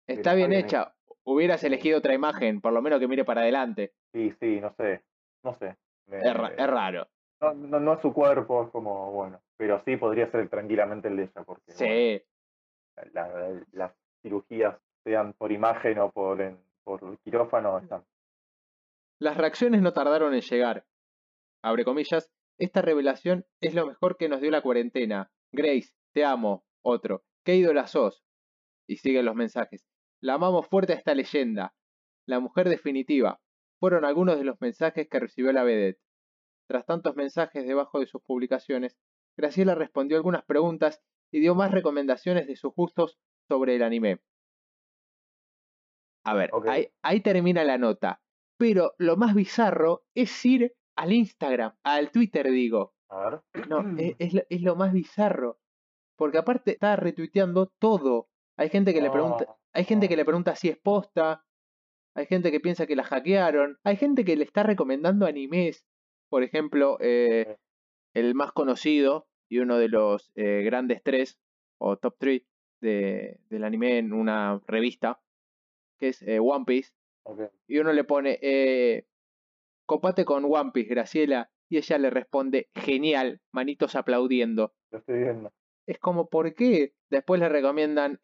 Está, 0.07 0.35
bien, 0.35 0.53
hecha. 0.53 0.95
Hubieras 1.25 1.65
elegido 1.65 1.99
otra 1.99 2.15
imagen, 2.15 2.61
por 2.61 2.73
lo 2.73 2.83
menos 2.83 3.01
que 3.01 3.09
mire 3.09 3.25
para 3.25 3.41
adelante. 3.41 3.93
Sí, 4.13 4.33
sí, 4.41 4.61
no 4.61 4.75
sé. 4.75 5.03
No 5.43 5.57
sé. 5.59 5.77
es, 6.11 6.67
raro. 6.67 7.09
No, 7.53 7.81
no, 7.81 7.95
es 7.95 8.01
su 8.01 8.13
cuerpo, 8.13 8.65
es 8.65 8.71
como, 8.71 9.13
bueno. 9.13 9.41
Pero 9.57 9.83
sí 9.85 9.97
podría 9.97 10.31
ser 10.31 10.49
tranquilamente 10.49 11.09
el 11.09 11.17
de 11.17 11.23
ella, 11.25 11.43
porque 11.45 11.73
sí. 11.73 12.23
las 13.73 13.93
cirugías, 14.23 14.77
sean 15.05 15.35
por 15.35 15.53
imagen 15.53 15.99
o 15.99 16.11
por, 16.11 16.39
por 16.83 17.19
quirófano, 17.19 17.79
están. 17.79 18.05
Las 19.19 19.37
reacciones 19.37 19.83
no 19.83 19.93
tardaron 19.93 20.35
en 20.35 20.41
llegar 20.41 20.85
abre 21.65 21.85
comillas, 21.85 22.31
esta 22.59 22.83
revelación 22.83 23.47
es 23.61 23.75
lo 23.75 23.87
mejor 23.87 24.19
que 24.19 24.29
nos 24.29 24.43
dio 24.43 24.51
la 24.51 24.61
cuarentena. 24.61 25.33
Grace, 25.51 25.95
te 26.13 26.23
amo. 26.23 26.65
Otro, 26.83 27.25
qué 27.43 27.57
ídola 27.57 27.87
sos. 27.87 28.23
Y 28.87 28.99
siguen 28.99 29.25
los 29.25 29.35
mensajes. 29.35 29.87
La 30.21 30.35
amamos 30.35 30.69
fuerte 30.69 30.93
a 30.93 30.97
esta 30.97 31.15
leyenda. 31.15 31.75
La 32.27 32.39
mujer 32.39 32.69
definitiva. 32.69 33.41
Fueron 33.81 34.05
algunos 34.05 34.37
de 34.37 34.45
los 34.45 34.61
mensajes 34.61 35.09
que 35.09 35.19
recibió 35.19 35.53
la 35.53 35.65
vedette. 35.65 35.99
Tras 36.67 36.87
tantos 36.87 37.17
mensajes 37.17 37.67
debajo 37.67 38.01
de 38.01 38.07
sus 38.07 38.23
publicaciones, 38.23 38.97
Graciela 39.37 39.75
respondió 39.75 40.17
algunas 40.17 40.45
preguntas 40.45 41.03
y 41.31 41.41
dio 41.41 41.55
más 41.55 41.73
recomendaciones 41.73 42.47
de 42.47 42.57
sus 42.57 42.75
gustos 42.75 43.19
sobre 43.49 43.77
el 43.77 43.83
anime. 43.83 44.21
A 46.25 46.35
ver, 46.35 46.51
ahí, 46.69 46.89
ahí 47.03 47.21
termina 47.21 47.65
la 47.65 47.77
nota. 47.77 48.23
Pero 48.57 48.95
lo 48.99 49.17
más 49.17 49.35
bizarro 49.35 50.05
es 50.15 50.45
ir 50.45 50.75
al 50.97 51.13
Instagram, 51.13 51.75
al 51.83 52.11
Twitter 52.11 52.51
digo. 52.51 52.95
A 53.09 53.31
ver. 53.31 53.69
No, 53.69 53.83
es, 54.19 54.63
lo, 54.63 54.77
más 54.77 54.93
bizarro. 54.93 55.59
Porque 56.17 56.39
aparte 56.39 56.73
está 56.73 56.97
retuiteando 56.97 57.73
todo. 57.79 58.29
Hay 58.57 58.69
gente 58.69 58.95
que 58.95 59.01
le 59.01 59.11
pregunta, 59.11 59.57
hay 59.73 59.85
gente 59.85 60.09
que 60.09 60.17
le 60.17 60.25
pregunta 60.25 60.55
si 60.55 60.69
es 60.69 60.79
posta. 60.79 61.45
Hay 62.17 62.27
gente 62.27 62.53
que 62.53 62.61
piensa 62.61 62.87
que 62.87 62.95
la 62.95 63.03
hackearon. 63.03 63.79
Hay 63.83 63.97
gente 63.97 64.25
que 64.25 64.37
le 64.37 64.45
está 64.45 64.63
recomendando 64.63 65.27
animes. 65.27 65.85
Por 66.35 66.43
ejemplo, 66.43 66.97
eh, 66.99 67.59
el 68.13 68.35
más 68.35 68.51
conocido 68.51 69.29
y 69.49 69.61
uno 69.61 69.79
de 69.79 69.89
los 69.89 70.33
eh, 70.35 70.63
grandes 70.65 71.01
tres 71.01 71.39
o 71.79 71.97
top 71.97 72.17
three 72.19 72.45
de, 72.81 73.39
del 73.51 73.63
anime 73.63 73.99
en 73.99 74.13
una 74.13 74.61
revista, 74.67 75.23
que 75.97 76.09
es 76.09 76.23
eh, 76.23 76.41
One 76.41 76.65
Piece. 76.67 76.93
Y 77.69 77.79
uno 77.79 77.93
le 77.93 78.03
pone, 78.03 79.07
Copate 79.87 80.25
con 80.25 80.45
One 80.47 80.73
Piece, 80.75 80.89
Graciela. 80.89 81.53
Y 81.69 81.77
ella 81.77 81.99
le 81.99 82.11
responde, 82.11 82.69
genial, 82.75 83.41
manitos 83.53 83.95
aplaudiendo. 83.95 84.75
Lo 84.91 84.99
estoy 84.99 85.21
viendo. 85.21 85.53
Es 85.87 86.01
como, 86.01 86.29
¿por 86.29 86.53
qué? 86.57 86.95
Después 87.11 87.39
le 87.39 87.49
recomiendan, 87.49 88.21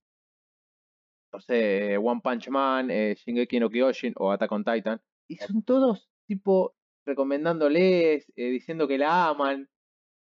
no 1.33 1.40
sé, 1.40 1.97
One 1.97 2.23
Punch 2.25 2.49
Man, 2.49 2.88
Shingeki 2.88 3.61
no 3.61 3.71
Kyojin 3.71 4.14
o 4.17 4.33
Attack 4.33 4.50
on 4.50 4.64
Titan. 4.64 5.00
Y 5.29 5.37
son 5.37 5.62
todos, 5.62 6.11
tipo, 6.26 6.75
recomendándoles, 7.07 8.30
eh, 8.37 8.50
diciendo 8.50 8.88
que 8.88 8.99
la 8.99 9.28
aman. 9.28 9.69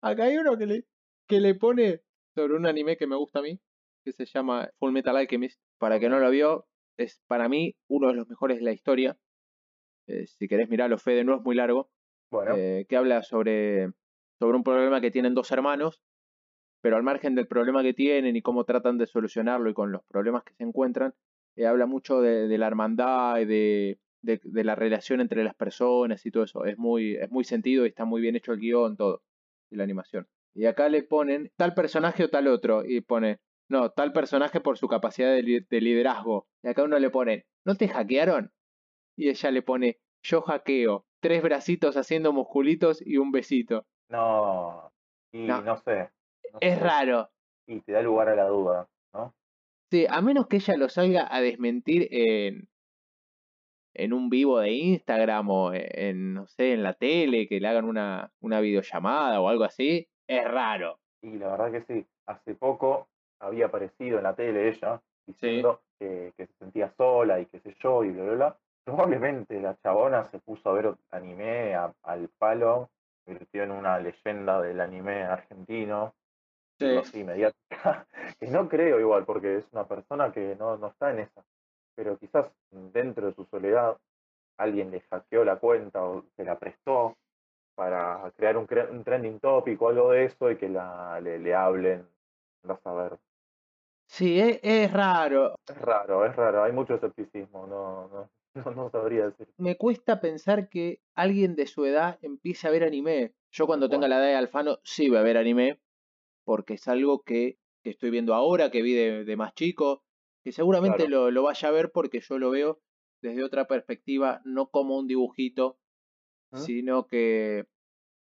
Acá 0.02 0.26
hay 0.26 0.38
uno 0.38 0.58
que 0.58 0.66
le, 0.66 0.86
que 1.28 1.40
le 1.40 1.56
pone 1.56 2.02
sobre 2.36 2.56
un 2.56 2.66
anime 2.66 2.98
que 2.98 3.08
me 3.08 3.16
gusta 3.16 3.40
a 3.40 3.44
mí, 3.44 3.60
que 4.04 4.12
se 4.12 4.26
llama 4.26 4.70
Full 4.80 4.92
Metal 4.92 5.16
Alchemist. 5.16 5.62
Para 5.78 6.00
que 6.00 6.10
no 6.10 6.20
lo 6.20 6.30
vio, 6.30 6.68
es 6.98 7.22
para 7.28 7.50
mí 7.50 7.76
uno 7.88 8.10
de 8.10 8.14
los 8.16 8.28
mejores 8.28 8.58
de 8.58 8.64
la 8.64 8.72
historia. 8.72 9.18
Eh, 10.08 10.28
si 10.28 10.48
querés 10.48 10.70
mirarlo, 10.70 10.98
Fede, 10.98 11.24
no 11.24 11.36
es 11.36 11.42
muy 11.42 11.56
largo, 11.56 11.90
bueno. 12.32 12.56
Eh, 12.56 12.86
que 12.88 12.98
habla 12.98 13.24
sobre, 13.24 13.92
sobre 14.40 14.58
un 14.58 14.64
problema 14.64 15.02
que 15.02 15.12
tienen 15.12 15.34
dos 15.34 15.52
hermanos 15.52 16.02
pero 16.82 16.98
al 16.98 17.04
margen 17.04 17.36
del 17.36 17.48
problema 17.48 17.84
que 17.84 17.94
tienen 17.94 18.36
y 18.36 18.42
cómo 18.42 18.66
tratan 18.66 18.98
de 18.98 19.06
solucionarlo 19.06 19.70
y 19.70 19.74
con 19.74 19.92
los 19.92 20.04
problemas 20.06 20.44
que 20.44 20.54
se 20.56 20.64
encuentran, 20.64 21.14
eh, 21.56 21.68
habla 21.68 21.86
mucho 21.86 22.22
de, 22.22 22.58
la 22.58 22.68
hermandad 22.68 23.38
y 23.38 23.46
de, 23.46 24.00
de, 24.22 24.40
la 24.64 24.76
relación 24.76 25.22
entre 25.22 25.44
las 25.44 25.56
personas 25.56 26.26
y 26.26 26.32
todo 26.32 26.44
eso. 26.44 26.66
Es 26.66 26.78
muy, 26.78 27.16
es 27.16 27.32
muy 27.32 27.44
sentido 27.44 27.86
y 27.86 27.90
está 27.90 28.06
muy 28.06 28.22
bien 28.22 28.36
hecho 28.36 28.54
el 28.54 28.60
guion, 28.60 28.98
todo, 28.98 29.22
y 29.70 29.76
la 29.76 29.84
animación. 29.84 30.28
Y 30.54 30.66
acá 30.66 30.90
le 30.90 31.04
ponen 31.04 31.52
tal 31.56 31.74
personaje 31.74 32.26
o 32.26 32.30
tal 32.30 32.48
otro, 32.48 32.84
y 32.86 33.02
pone, 33.02 33.40
no, 33.70 33.92
tal 33.92 34.12
personaje 34.12 34.60
por 34.60 34.78
su 34.78 34.88
capacidad 34.88 35.34
de, 35.34 35.66
de 35.70 35.82
liderazgo. 35.82 36.48
Y 36.64 36.70
acá 36.70 36.84
uno 36.84 37.00
le 37.00 37.10
pone, 37.10 37.46
¿no 37.66 37.76
te 37.76 37.88
hackearon? 37.88 38.52
Y 39.18 39.30
ella 39.30 39.52
le 39.52 39.62
pone, 39.62 40.00
yo 40.24 40.42
hackeo, 40.42 41.06
tres 41.22 41.42
bracitos 41.42 41.98
haciendo 41.98 42.34
musculitos 42.34 43.02
y 43.06 43.18
un 43.18 43.32
besito. 43.32 43.86
No, 44.10 44.92
y 45.32 45.44
no, 45.44 45.78
sé. 45.78 46.10
es 46.60 46.80
raro. 46.80 47.30
Y 47.66 47.80
te 47.82 47.94
da 47.94 48.02
lugar 48.02 48.30
a 48.30 48.36
la 48.36 48.48
duda, 48.48 48.90
¿no? 49.14 49.34
Sí, 49.90 50.06
a 50.10 50.22
menos 50.22 50.48
que 50.48 50.58
ella 50.58 50.76
lo 50.76 50.90
salga 50.90 51.28
a 51.34 51.42
desmentir 51.42 52.08
en, 52.12 52.68
en 53.94 54.14
un 54.14 54.30
vivo 54.30 54.60
de 54.60 54.72
Instagram 54.72 55.50
o 55.50 55.72
en, 55.74 56.34
no 56.34 56.48
sé, 56.48 56.74
en 56.74 56.84
la 56.84 56.94
tele, 56.94 57.48
que 57.48 57.60
le 57.60 57.68
hagan 57.68 57.86
una, 57.86 58.32
una 58.40 58.60
videollamada 58.60 59.42
o 59.42 59.50
algo 59.50 59.64
así, 59.64 60.08
es 60.28 60.44
raro. 60.44 61.00
Y 61.22 61.38
la 61.38 61.50
verdad 61.50 61.72
que 61.72 61.82
sí, 61.82 62.06
hace 62.26 62.56
poco 62.56 63.08
había 63.40 63.68
aparecido 63.68 64.18
en 64.18 64.24
la 64.24 64.36
tele 64.36 64.70
ella 64.70 65.02
diciendo 65.26 65.82
que, 66.00 66.34
que, 66.38 66.48
se 66.48 66.54
sentía 66.54 66.92
sola 66.98 67.40
y 67.40 67.46
qué 67.46 67.60
sé 67.60 67.76
yo 67.80 68.04
y 68.04 68.12
bla, 68.12 68.24
bla, 68.24 68.34
bla. 68.34 68.58
Probablemente 68.84 69.60
la 69.62 69.78
chabona 69.78 70.30
se 70.32 70.40
puso 70.40 70.70
a 70.70 70.74
ver 70.74 70.96
anime 71.12 71.76
al 71.76 72.30
palo, 72.40 72.90
convirtió 73.24 73.64
en 73.64 73.72
una 73.72 74.00
leyenda 74.00 74.60
del 74.62 74.82
anime 74.82 75.24
argentino, 75.24 76.16
sí. 77.04 77.24
mediática, 77.24 78.08
que 78.40 78.48
no 78.48 78.68
creo 78.68 79.00
igual, 79.00 79.26
porque 79.26 79.58
es 79.58 79.66
una 79.72 79.86
persona 79.86 80.32
que 80.32 80.56
no, 80.58 80.78
no 80.78 80.88
está 80.88 81.12
en 81.12 81.20
esa. 81.20 81.44
Pero 81.96 82.18
quizás 82.18 82.46
dentro 82.72 83.28
de 83.28 83.34
su 83.34 83.46
soledad 83.46 83.98
alguien 84.58 84.92
le 84.92 85.02
hackeó 85.02 85.44
la 85.44 85.58
cuenta 85.58 86.04
o 86.04 86.24
se 86.36 86.44
la 86.44 86.58
prestó 86.58 87.18
para 87.76 88.32
crear 88.36 88.58
un, 88.58 88.68
un 88.92 89.04
trending 89.04 89.40
topic 89.40 89.82
o 89.82 89.90
algo 89.90 90.12
de 90.12 90.26
eso 90.26 90.52
y 90.52 90.58
que 90.58 90.70
la, 90.70 91.20
le, 91.22 91.40
le 91.40 91.56
hablen, 91.56 92.08
no 92.64 92.80
saber. 92.84 93.18
Sí, 94.08 94.40
es, 94.40 94.60
es, 94.62 94.92
raro. 94.92 95.56
Es 95.68 95.78
raro, 95.78 96.26
es 96.26 96.36
raro. 96.36 96.64
Hay 96.64 96.74
mucho 96.74 96.96
escepticismo. 96.96 97.66
No, 97.66 98.30
no, 98.66 98.72
No, 98.72 98.90
sabría 98.90 99.30
decir. 99.30 99.48
Me 99.58 99.78
cuesta 99.78 100.20
pensar 100.20 100.68
que 100.68 101.00
alguien 101.16 101.56
de 101.56 101.66
su 101.66 101.86
edad 101.86 102.20
empiece 102.22 102.68
a 102.68 102.72
ver 102.72 102.84
anime. 102.84 103.34
Yo 103.52 103.68
cuando 103.68 103.90
tenga 103.90 104.08
la 104.08 104.18
edad 104.18 104.26
de 104.28 104.36
Alfano 104.36 104.80
sí 104.84 105.10
voy 105.10 105.18
a 105.18 105.24
ver 105.24 105.38
anime, 105.38 105.80
porque 106.44 106.74
es 106.74 106.88
algo 106.88 107.22
que, 107.22 107.58
estoy 107.84 108.10
viendo 108.10 108.34
ahora, 108.34 108.70
que 108.70 108.82
vi 108.82 108.94
de, 108.94 109.36
más 109.36 109.54
chico, 109.54 110.04
que 110.44 110.52
seguramente 110.52 111.08
lo, 111.08 111.32
lo, 111.32 111.44
vaya 111.44 111.68
a 111.68 111.72
ver 111.72 111.92
porque 111.92 112.20
yo 112.20 112.40
lo 112.40 112.52
veo 112.52 112.82
desde 113.22 113.44
otra 113.44 113.68
perspectiva, 113.68 114.42
no 114.46 114.70
como 114.70 114.98
un 114.98 115.08
dibujito, 115.08 115.78
¿Ah? 116.52 116.58
sino 116.58 117.08
que, 117.08 117.68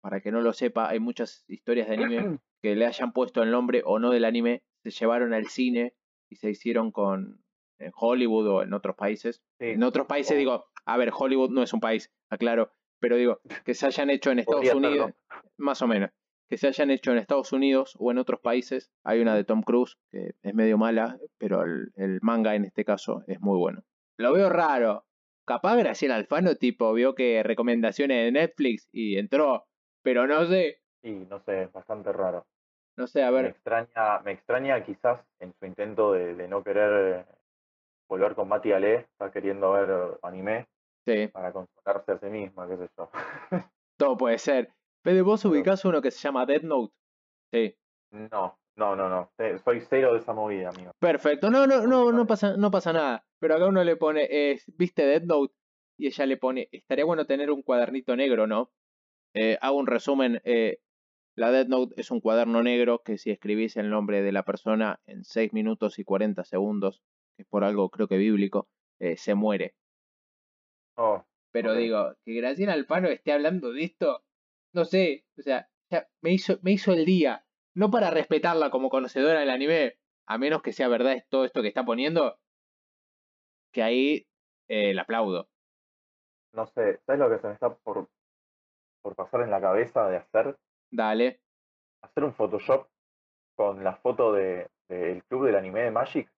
para 0.02 0.22
que 0.22 0.32
no 0.32 0.42
lo 0.42 0.54
sepa, 0.54 0.90
hay 0.90 1.00
muchas 1.00 1.44
historias 1.48 1.88
de 1.88 1.96
anime 1.96 2.18
que 2.62 2.76
le 2.76 2.86
hayan 2.86 3.12
puesto 3.12 3.44
el 3.44 3.52
nombre 3.52 3.82
o 3.86 4.00
no 4.00 4.12
del 4.12 4.26
anime, 4.26 4.64
se 4.84 4.92
llevaron 4.92 5.34
al 5.34 5.48
cine 5.48 5.94
y 6.30 6.38
se 6.38 6.50
hicieron 6.50 6.92
con, 6.92 7.44
en 7.80 7.92
Hollywood 7.96 8.48
o 8.48 8.64
en 8.64 8.74
otros 8.74 8.96
países. 8.96 9.42
En 9.60 9.84
otros 9.84 10.08
países 10.08 10.38
digo, 10.38 10.66
a 10.86 10.98
ver, 10.98 11.12
Hollywood 11.14 11.50
no 11.50 11.64
es 11.64 11.74
un 11.74 11.80
país, 11.80 12.12
aclaro, 12.30 12.72
pero 13.00 13.18
digo, 13.18 13.42
que 13.66 13.74
se 13.74 13.86
hayan 13.86 14.10
hecho 14.10 14.32
en 14.32 14.40
Estados 14.40 14.74
Unidos, 14.74 15.12
más 15.58 15.82
o 15.82 15.88
menos, 15.88 16.12
que 16.50 16.58
se 16.58 16.68
hayan 16.68 16.92
hecho 16.92 17.12
en 17.12 17.18
Estados 17.18 17.51
Unidos 17.54 17.96
o 18.00 18.12
en 18.12 18.18
otros 18.18 18.39
países. 18.39 18.92
Hay 19.04 19.22
una 19.22 19.36
de 19.36 19.44
Tom 19.44 19.62
Cruise 19.62 19.98
que 20.12 20.32
es 20.42 20.54
medio 20.54 20.77
mala, 20.77 21.18
pero 21.38 21.63
el, 21.63 22.20
manga 22.22 22.56
en 22.56 22.66
este 22.66 22.86
caso 22.86 23.24
es 23.27 23.42
muy 23.42 23.58
bueno. 23.58 23.84
Lo 24.18 24.34
veo 24.34 24.50
raro. 24.50 25.06
Capaz 25.46 25.77
Graciela 25.77 26.16
Alfano, 26.16 26.56
tipo, 26.56 26.92
vio 26.94 27.16
que 27.16 27.42
recomendaciones 27.44 28.25
de 28.25 28.32
Netflix 28.32 28.89
y 28.92 29.18
entró, 29.18 29.66
pero 30.01 30.27
no 30.27 30.46
sé. 30.46 30.82
Sí, 31.01 31.25
no 31.30 31.39
sé, 31.39 31.68
bastante 31.68 32.12
raro. 32.12 32.46
No 32.98 33.08
sé, 33.08 33.24
a 33.24 33.32
ver. 33.32 33.44
Me 33.44 33.50
extraña, 33.50 34.20
me 34.25 34.32
extraña 34.32 34.84
quizás 34.84 35.22
en 35.39 35.54
su 35.54 35.66
intento 35.66 36.13
de 36.13 36.48
no 36.48 36.63
querer 36.63 37.25
volver 38.10 38.36
con 38.36 38.48
Mati 38.48 38.72
Ale, 38.72 38.96
está 38.96 39.32
queriendo 39.32 39.74
ver 39.74 40.18
anime 40.24 40.68
sí. 41.06 41.27
para 41.27 41.51
consolarse 41.51 42.12
a 42.12 42.20
sí 42.20 42.25
misma, 42.27 42.68
qué 42.68 42.77
sé 42.77 42.89
yo. 42.98 43.10
Todo 43.98 44.18
puede 44.18 44.38
ser. 44.38 44.72
Pero 45.08 45.24
vos 45.24 45.46
ubicás 45.46 45.86
uno 45.86 46.02
que 46.02 46.12
se 46.12 46.20
llama 46.20 46.46
Dead 46.46 46.63
Note. 46.63 46.93
Sí. 47.54 47.74
No, 48.12 48.60
no, 48.76 48.93
no, 48.93 49.08
no. 49.08 49.32
Soy 49.63 49.80
cero 49.80 50.12
de 50.12 50.20
esa 50.20 50.34
movida, 50.34 50.67
amigo. 50.67 50.91
Perfecto. 51.00 51.50
No, 51.50 51.65
no, 51.65 51.88
no, 51.88 52.12
no 52.12 52.28
pasa, 52.28 52.58
no 52.58 52.70
pasa 52.72 52.91
nada. 52.91 53.26
Pero 53.39 53.56
acá 53.56 53.67
uno 53.67 53.86
le 53.86 53.96
pone, 53.96 54.28
¿viste 54.78 55.06
Dead 55.06 55.24
Note? 55.24 55.54
Y 55.98 56.08
ella 56.08 56.26
le 56.26 56.36
pone, 56.36 56.67
estaría 56.74 57.06
bueno 57.06 57.26
tener 57.26 57.52
un 57.52 57.62
cuadernito 57.62 58.17
negro, 58.17 58.48
¿no? 58.48 58.74
Eh, 59.34 59.58
hago 59.62 59.78
un 59.78 59.88
resumen. 59.88 60.41
Eh, 60.43 60.80
la 61.38 61.52
Dead 61.52 61.67
Note 61.67 61.93
es 62.02 62.12
un 62.12 62.20
cuaderno 62.20 62.62
negro 62.62 63.02
que 63.02 63.17
si 63.17 63.32
escribís 63.32 63.78
el 63.78 63.89
nombre 63.89 64.22
de 64.22 64.34
la 64.34 64.43
persona 64.43 65.00
en 65.06 65.24
6 65.24 65.54
minutos 65.54 66.00
y 66.00 66.04
40 66.04 66.43
segundos 66.43 67.02
que 67.38 67.43
es 67.43 67.48
por 67.48 67.63
algo 67.63 67.89
creo 67.89 68.10
que 68.10 68.17
bíblico, 68.17 68.67
eh, 69.00 69.15
se 69.15 69.36
muere. 69.36 69.74
Oh, 70.98 71.24
Pero 71.52 71.76
digo, 71.76 72.13
que 72.26 72.34
Graciela 72.34 72.74
Alfano 72.74 73.08
esté 73.08 73.32
hablando 73.32 73.72
de 73.72 73.84
esto, 73.84 74.24
no 74.78 74.86
sé, 74.86 75.26
o 75.38 75.42
sea, 75.42 75.68
me, 76.22 76.32
hizo, 76.32 76.60
me 76.62 76.72
hizo 76.72 76.94
el 76.94 77.04
día, 77.04 77.44
no 77.74 77.90
para 77.90 78.12
respetarla 78.12 78.70
como 78.70 78.90
conocedora 78.90 79.40
del 79.40 79.50
anime, 79.50 79.98
a 80.28 80.38
menos 80.38 80.62
que 80.62 80.72
sea 80.72 80.88
verdad 80.88 81.18
todo 81.30 81.46
esto 81.46 81.63
que 81.63 81.68
está 81.68 81.84
poniendo, 81.84 82.38
que 83.74 83.82
ahí 83.82 84.28
eh, 84.70 84.94
le 84.94 85.02
aplaudo. 85.02 85.50
No 86.54 86.68
sé, 86.68 87.00
¿sabes 87.06 87.20
lo 87.20 87.30
que 87.30 87.40
se 87.40 87.48
me 87.48 87.54
está 87.54 87.74
por, 87.74 88.08
por 89.02 89.16
pasar 89.16 89.42
en 89.42 89.50
la 89.50 89.60
cabeza 89.60 90.08
de 90.08 90.18
hacer? 90.18 90.56
Dale. 90.92 91.42
Hacer 92.04 92.24
un 92.24 92.34
Photoshop 92.34 92.88
con 93.56 93.84
la 93.84 93.96
foto 93.96 94.32
del 94.32 94.68
de, 94.90 95.24
club 95.28 95.46
del 95.46 95.56
anime 95.56 95.82
de 95.82 95.92
Magic 95.92 96.32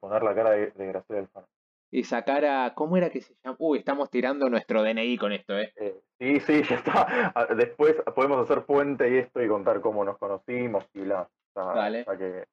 poner 0.00 0.22
la 0.22 0.34
cara 0.34 0.50
de, 0.50 0.72
de 0.72 0.86
Graciela 0.86 1.22
Alfano. 1.22 1.46
Y 1.90 2.04
sacar 2.04 2.44
a. 2.44 2.74
¿Cómo 2.74 2.96
era 2.96 3.10
que 3.10 3.20
se 3.20 3.34
llama? 3.42 3.56
Uy, 3.60 3.78
estamos 3.78 4.10
tirando 4.10 4.48
nuestro 4.50 4.82
DNI 4.82 5.16
con 5.18 5.32
esto, 5.32 5.58
¿eh? 5.58 5.72
¿eh? 5.76 5.94
sí, 6.18 6.40
sí, 6.40 6.62
ya 6.68 6.76
está. 6.76 7.32
Ah, 7.34 7.46
después 7.54 7.96
podemos 8.14 8.38
hacer 8.38 8.64
puente 8.64 9.08
y 9.10 9.18
esto 9.18 9.42
y 9.42 9.48
contar 9.48 9.80
cómo 9.80 10.04
nos 10.04 10.18
conocimos 10.18 10.84
y 10.94 11.00
bla. 11.00 11.28
Vale. 11.54 12.04
Ya 12.06 12.16
que 12.18 12.44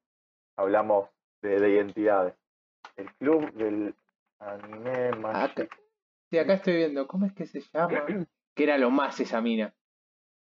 hablamos 0.56 1.08
de, 1.42 1.68
identidades. 1.68 2.34
El 2.96 3.12
club 3.14 3.52
del 3.52 3.94
anime 4.38 5.10
Magic. 5.12 5.68
sí, 6.30 6.38
acá 6.38 6.54
estoy 6.54 6.76
viendo. 6.76 7.06
¿Cómo 7.06 7.26
es 7.26 7.32
que 7.32 7.46
se 7.46 7.60
llama? 7.60 8.06
que 8.54 8.62
era 8.62 8.78
lo 8.78 8.90
más 8.90 9.18
esa 9.20 9.40
mina. 9.40 9.74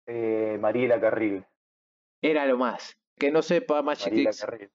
Eh, 0.06 0.58
Mariela 0.58 1.00
Carril. 1.00 1.44
Era 2.22 2.46
lo 2.46 2.56
más. 2.56 2.98
Que 3.16 3.30
no 3.30 3.42
sepa, 3.42 3.82
Magic 3.82 4.30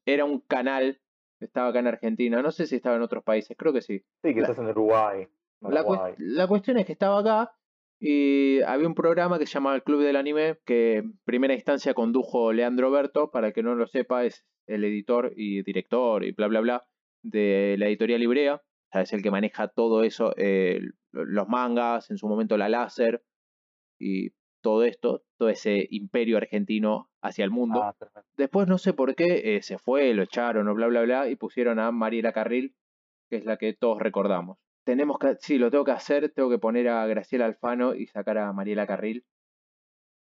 era 0.06 0.24
un 0.24 0.40
canal 0.40 1.02
estaba 1.40 1.70
acá 1.70 1.80
en 1.80 1.88
Argentina. 1.88 2.42
No 2.42 2.52
sé 2.52 2.68
si 2.68 2.76
estaba 2.76 2.96
en 2.96 3.02
otros 3.02 3.24
países, 3.24 3.56
creo 3.58 3.74
que 3.74 3.82
sí. 3.82 4.04
Sí, 4.24 4.34
que 4.34 4.42
estás 4.42 4.58
en 4.58 4.68
Uruguay. 4.68 5.28
La, 5.62 6.48
cuestión 6.48 6.78
es 6.78 6.86
que 6.86 6.92
estaba 6.92 7.20
acá 7.20 7.56
y 8.00 8.62
había 8.62 8.88
un 8.88 8.94
programa 8.94 9.40
que 9.40 9.46
se 9.46 9.54
llamaba 9.54 9.76
El 9.76 9.84
Club 9.84 10.02
del 10.02 10.16
Anime, 10.16 10.60
que 10.66 10.98
en 10.98 11.18
primera 11.24 11.54
instancia 11.54 11.94
condujo 11.94 12.54
Leandro 12.54 12.92
Berto, 12.92 13.32
para 13.32 13.52
que 13.52 13.64
no 13.64 13.74
lo 13.76 13.88
sepa, 13.88 14.26
es 14.26 14.46
el 14.68 14.84
editor 14.84 15.34
y 15.36 15.64
director 15.64 16.24
y 16.24 16.32
bla, 16.32 16.48
bla, 16.48 16.60
bla, 16.60 16.88
de 17.24 17.76
la 17.80 17.88
editorial 17.88 18.20
Librea. 18.20 18.56
O 18.56 18.62
sea, 18.92 19.02
es 19.02 19.14
el 19.14 19.24
que 19.24 19.32
maneja 19.32 19.68
todo 19.70 20.04
eso, 20.04 20.34
eh, 20.38 20.82
los 21.12 21.48
mangas, 21.48 22.12
en 22.12 22.18
su 22.18 22.28
momento 22.28 22.58
la 22.58 22.70
láser 22.70 23.24
y 24.00 24.32
todo 24.66 24.84
esto, 24.84 25.22
todo 25.38 25.50
ese 25.50 25.86
imperio 25.92 26.38
argentino 26.38 27.12
hacia 27.22 27.46
el 27.46 27.52
mundo. 27.52 27.84
Ah, 27.84 27.96
Después 28.36 28.68
no 28.68 28.80
sé 28.80 28.94
por 28.94 29.14
qué 29.14 29.58
eh, 29.58 29.62
se 29.62 29.78
fue, 29.78 30.12
lo 30.16 30.24
echaron 30.24 30.68
o 30.68 30.74
bla, 30.74 30.88
bla, 30.88 31.04
bla, 31.04 31.30
y 31.30 31.36
pusieron 31.36 31.78
a 31.78 31.92
Mariela 31.92 32.34
Carril, 32.34 32.76
que 33.30 33.36
es 33.36 33.46
la 33.46 33.58
que 33.58 33.74
todos 33.74 34.00
recordamos. 34.00 34.58
Tenemos 34.84 35.20
que, 35.20 35.36
sí, 35.36 35.60
lo 35.60 35.70
tengo 35.70 35.84
que 35.86 35.92
hacer, 35.92 36.32
tengo 36.32 36.50
que 36.50 36.58
poner 36.58 36.90
a 36.90 37.06
Graciela 37.06 37.46
Alfano 37.46 37.94
y 37.94 38.08
sacar 38.08 38.40
a 38.40 38.52
Mariela 38.54 38.88
Carril. 38.88 39.24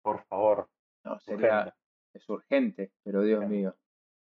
Por 0.01 0.23
favor. 0.27 0.69
No, 1.03 1.19
sería, 1.19 1.75
es 2.13 2.29
urgente, 2.29 2.93
pero 3.03 3.23
Dios 3.23 3.45
mío. 3.49 3.75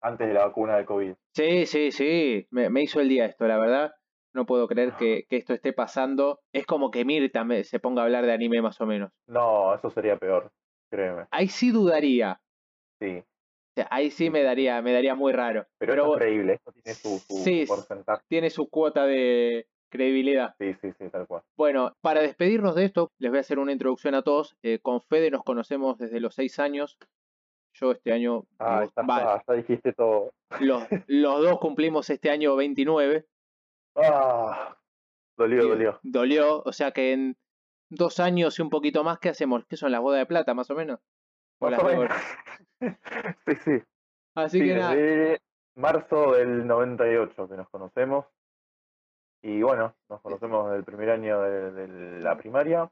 Antes 0.03 0.29
de 0.29 0.35
la 0.35 0.45
vacuna 0.45 0.77
de 0.77 0.85
COVID. 0.85 1.15
Sí, 1.35 1.65
sí, 1.65 1.91
sí, 1.91 2.47
me, 2.51 2.69
me 2.69 2.83
hizo 2.83 3.01
el 3.01 3.09
día 3.09 3.25
esto, 3.25 3.49
la 3.49 3.59
verdad 3.59 3.95
no 4.37 4.47
puedo 4.47 4.69
creer 4.69 4.93
que, 4.93 5.27
esto 5.31 5.55
esté 5.55 5.73
pasando. 5.73 6.41
Es 6.53 6.67
como 6.67 6.91
que 6.91 7.05
Mirta 7.05 7.45
se 7.65 7.81
ponga 7.81 8.03
a 8.03 8.05
hablar 8.05 8.25
de 8.27 8.33
anime 8.33 8.63
más 8.63 8.81
o 8.81 8.87
menos. 8.87 9.11
No, 9.27 9.75
eso 9.75 9.91
sería 9.91 10.17
peor, 10.17 10.53
créeme. 10.91 11.27
Ahí 11.31 11.49
sí 11.49 11.73
dudaría. 11.73 12.41
Sí. 13.01 13.25
ahí 13.91 14.11
sí 14.11 14.31
me 14.31 14.43
daría, 14.43 14.81
me 14.83 14.93
daría 14.93 15.15
muy 15.15 15.33
raro. 15.33 15.67
Pero, 15.79 15.95
es 15.95 16.13
increíble, 16.13 16.53
esto 16.55 16.73
tiene 16.73 16.95
su, 16.95 17.67
porcentaje. 17.67 18.23
Tiene 18.29 18.51
su 18.51 18.69
cuota 18.69 19.07
de 19.07 19.67
credibilidad. 19.91 20.55
Sí, 20.59 20.75
sí, 20.81 20.93
sí, 20.99 21.09
tal 21.11 21.27
cual. 21.27 21.43
Bueno, 21.57 21.97
para 22.01 22.21
despedirnos 22.21 22.75
de 22.75 22.85
esto, 22.85 23.11
les 23.19 23.31
voy 23.31 23.39
a 23.39 23.41
hacer 23.41 23.59
una 23.59 23.73
introducción 23.73 24.15
a 24.15 24.23
todos. 24.23 24.57
Eh, 24.63 24.79
con 24.81 25.01
Fede 25.01 25.31
nos 25.31 25.43
conocemos 25.43 25.99
desde 25.99 26.21
los 26.21 26.35
seis 26.35 26.59
años. 26.59 26.99
Yo 27.75 27.93
este 27.93 28.13
año. 28.13 28.45
Ah, 28.59 28.81
digo, 28.81 28.85
está, 28.85 29.03
va, 29.03 29.43
ya 29.47 29.55
dijiste 29.55 29.93
todo. 29.93 30.33
los, 30.61 30.85
los 31.07 31.43
dos 31.43 31.59
cumplimos 31.59 32.09
este 32.09 32.31
año 32.31 32.57
29. 32.57 33.27
Ah, 33.97 34.77
dolió, 35.37 35.65
y 35.65 35.69
dolió. 35.69 36.01
Dolió. 36.03 36.63
O 36.65 36.73
sea 36.73 36.91
que 36.93 37.13
en 37.13 37.37
dos 37.89 38.21
años 38.21 38.59
y 38.59 38.63
un 38.63 38.71
poquito 38.71 39.05
más, 39.05 39.19
¿qué 39.19 39.29
hacemos? 39.31 39.65
¿Qué 39.67 39.77
son 39.77 39.93
las 39.93 40.01
bodas 40.01 40.21
de 40.21 40.27
plata, 40.27 40.55
más 40.55 40.71
o 40.71 40.75
menos? 40.75 41.01
O 41.59 41.71
Más 41.71 41.83
o 41.83 41.89
de 41.89 41.97
menos. 41.97 42.17
sí, 43.47 43.55
sí. 43.65 43.83
Así 44.35 44.59
Sí, 44.61 44.67
que 44.67 44.75
nada. 44.75 44.95
desde 44.95 45.41
marzo 45.77 46.33
del 46.33 46.67
98 46.67 47.49
que 47.49 47.57
nos 47.57 47.69
conocemos. 47.71 48.27
Y 49.43 49.63
bueno, 49.63 49.95
nos 50.09 50.21
conocemos 50.21 50.67
desde 50.67 50.79
el 50.79 50.85
primer 50.85 51.11
año 51.11 51.41
de, 51.43 51.71
de 51.73 52.21
la 52.21 52.37
primaria. 52.37 52.91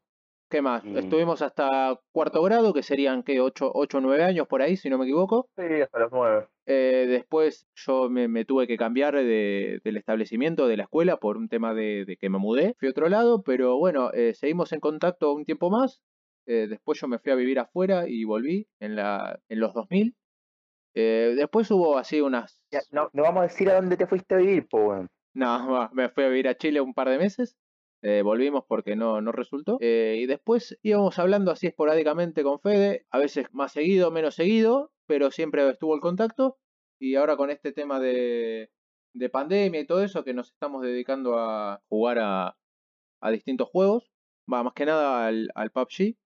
¿Qué 0.51 0.63
más? 0.63 0.85
y- 0.85 0.97
Estuvimos 0.99 1.43
hasta 1.43 1.99
cuarto 2.13 2.43
grado, 2.43 2.73
que 2.73 2.83
serían, 2.83 3.23
¿qué? 3.23 3.41
8 3.41 3.71
o 3.73 3.87
9 4.01 4.23
años 4.23 4.47
por 4.47 4.63
ahí, 4.63 4.77
si 4.77 4.89
no 4.91 4.99
me 4.99 5.05
equivoco. 5.05 5.49
Sí, 5.57 5.81
hasta 5.83 5.99
los 5.99 6.13
nueve. 6.13 6.47
Eh, 6.67 7.07
después 7.09 7.67
yo 7.75 8.09
me, 8.09 8.29
me 8.29 8.45
tuve 8.45 8.67
que 8.67 8.77
cambiar 8.77 9.15
de- 9.17 9.81
del 9.83 9.97
establecimiento, 9.97 10.67
de 10.69 10.77
la 10.77 10.85
escuela, 10.85 11.17
por 11.19 11.37
un 11.37 11.49
tema 11.49 11.75
de, 11.75 12.05
de 12.05 12.17
que 12.17 12.31
me 12.31 12.39
mudé. 12.39 12.75
Fui 12.79 12.89
a 12.89 12.91
otro 12.93 13.09
lado, 13.09 13.43
pero 13.43 13.77
bueno, 13.79 14.11
eh, 14.13 14.35
seguimos 14.35 14.73
en 14.73 14.81
contacto 14.81 15.33
un 15.33 15.45
tiempo 15.45 15.71
más. 15.71 16.01
Eh, 16.47 16.67
después 16.69 17.01
yo 17.01 17.09
me 17.09 17.19
fui 17.19 17.33
a 17.33 17.37
vivir 17.37 17.59
afuera 17.59 18.05
y 18.07 18.25
volví 18.25 18.69
en, 18.79 18.97
la, 18.97 19.41
en 19.49 19.61
los 19.61 19.73
2000. 19.75 20.15
Eh, 20.95 21.35
después 21.37 21.71
hubo 21.71 21.99
así 21.99 22.21
unas... 22.21 22.63
Ya, 22.71 22.81
no, 22.93 23.09
no 23.13 23.23
vamos 23.23 23.41
a 23.41 23.47
decir 23.47 23.69
a 23.71 23.75
dónde 23.75 23.97
te 23.97 24.07
fuiste 24.07 24.35
a 24.35 24.39
vivir, 24.39 24.67
weón. 24.73 25.09
No, 25.35 25.91
me 25.93 26.09
fui 26.11 26.23
a 26.25 26.29
vivir 26.29 26.47
a 26.49 26.55
Chile 26.55 26.81
un 26.81 26.95
par 26.95 27.09
de 27.09 27.19
meses. 27.19 27.57
Eh, 28.05 28.23
volvimos 28.23 28.65
porque 28.69 28.97
no, 28.97 29.21
no 29.21 29.33
resultó. 29.33 29.79
eh, 29.81 30.19
y 30.21 30.27
después 30.27 30.79
íbamos 30.83 31.19
hablando 31.19 31.51
así 31.51 31.67
esporádicamente 31.67 32.43
con 32.45 32.61
Fede, 32.61 33.07
a 33.11 33.19
veces 33.19 33.47
más 33.53 33.73
seguido, 33.73 34.11
menos 34.13 34.37
seguido, 34.37 34.93
pero 35.07 35.31
siempre 35.33 35.69
estuvo 35.71 35.95
el 35.95 36.01
contacto. 36.01 36.59
Y 37.01 37.17
ahora 37.17 37.37
con 37.37 37.51
este 37.51 37.73
tema 37.73 38.01
de, 38.01 38.71
de 39.15 39.29
pandemia 39.31 39.81
y 39.81 39.87
todo 39.87 40.03
eso, 40.05 40.25
que 40.25 40.35
nos 40.35 40.51
estamos 40.53 40.83
dedicando 40.83 41.39
a 41.39 41.83
jugar 41.89 42.19
a, 42.21 42.57
a 43.21 43.31
distintos 43.33 43.69
juegos, 43.71 44.13
va 44.53 44.63
más 44.63 44.75
que 44.75 44.87
nada 44.87 45.27
al, 45.27 45.51
al 45.55 45.71
PUBG. 45.71 46.17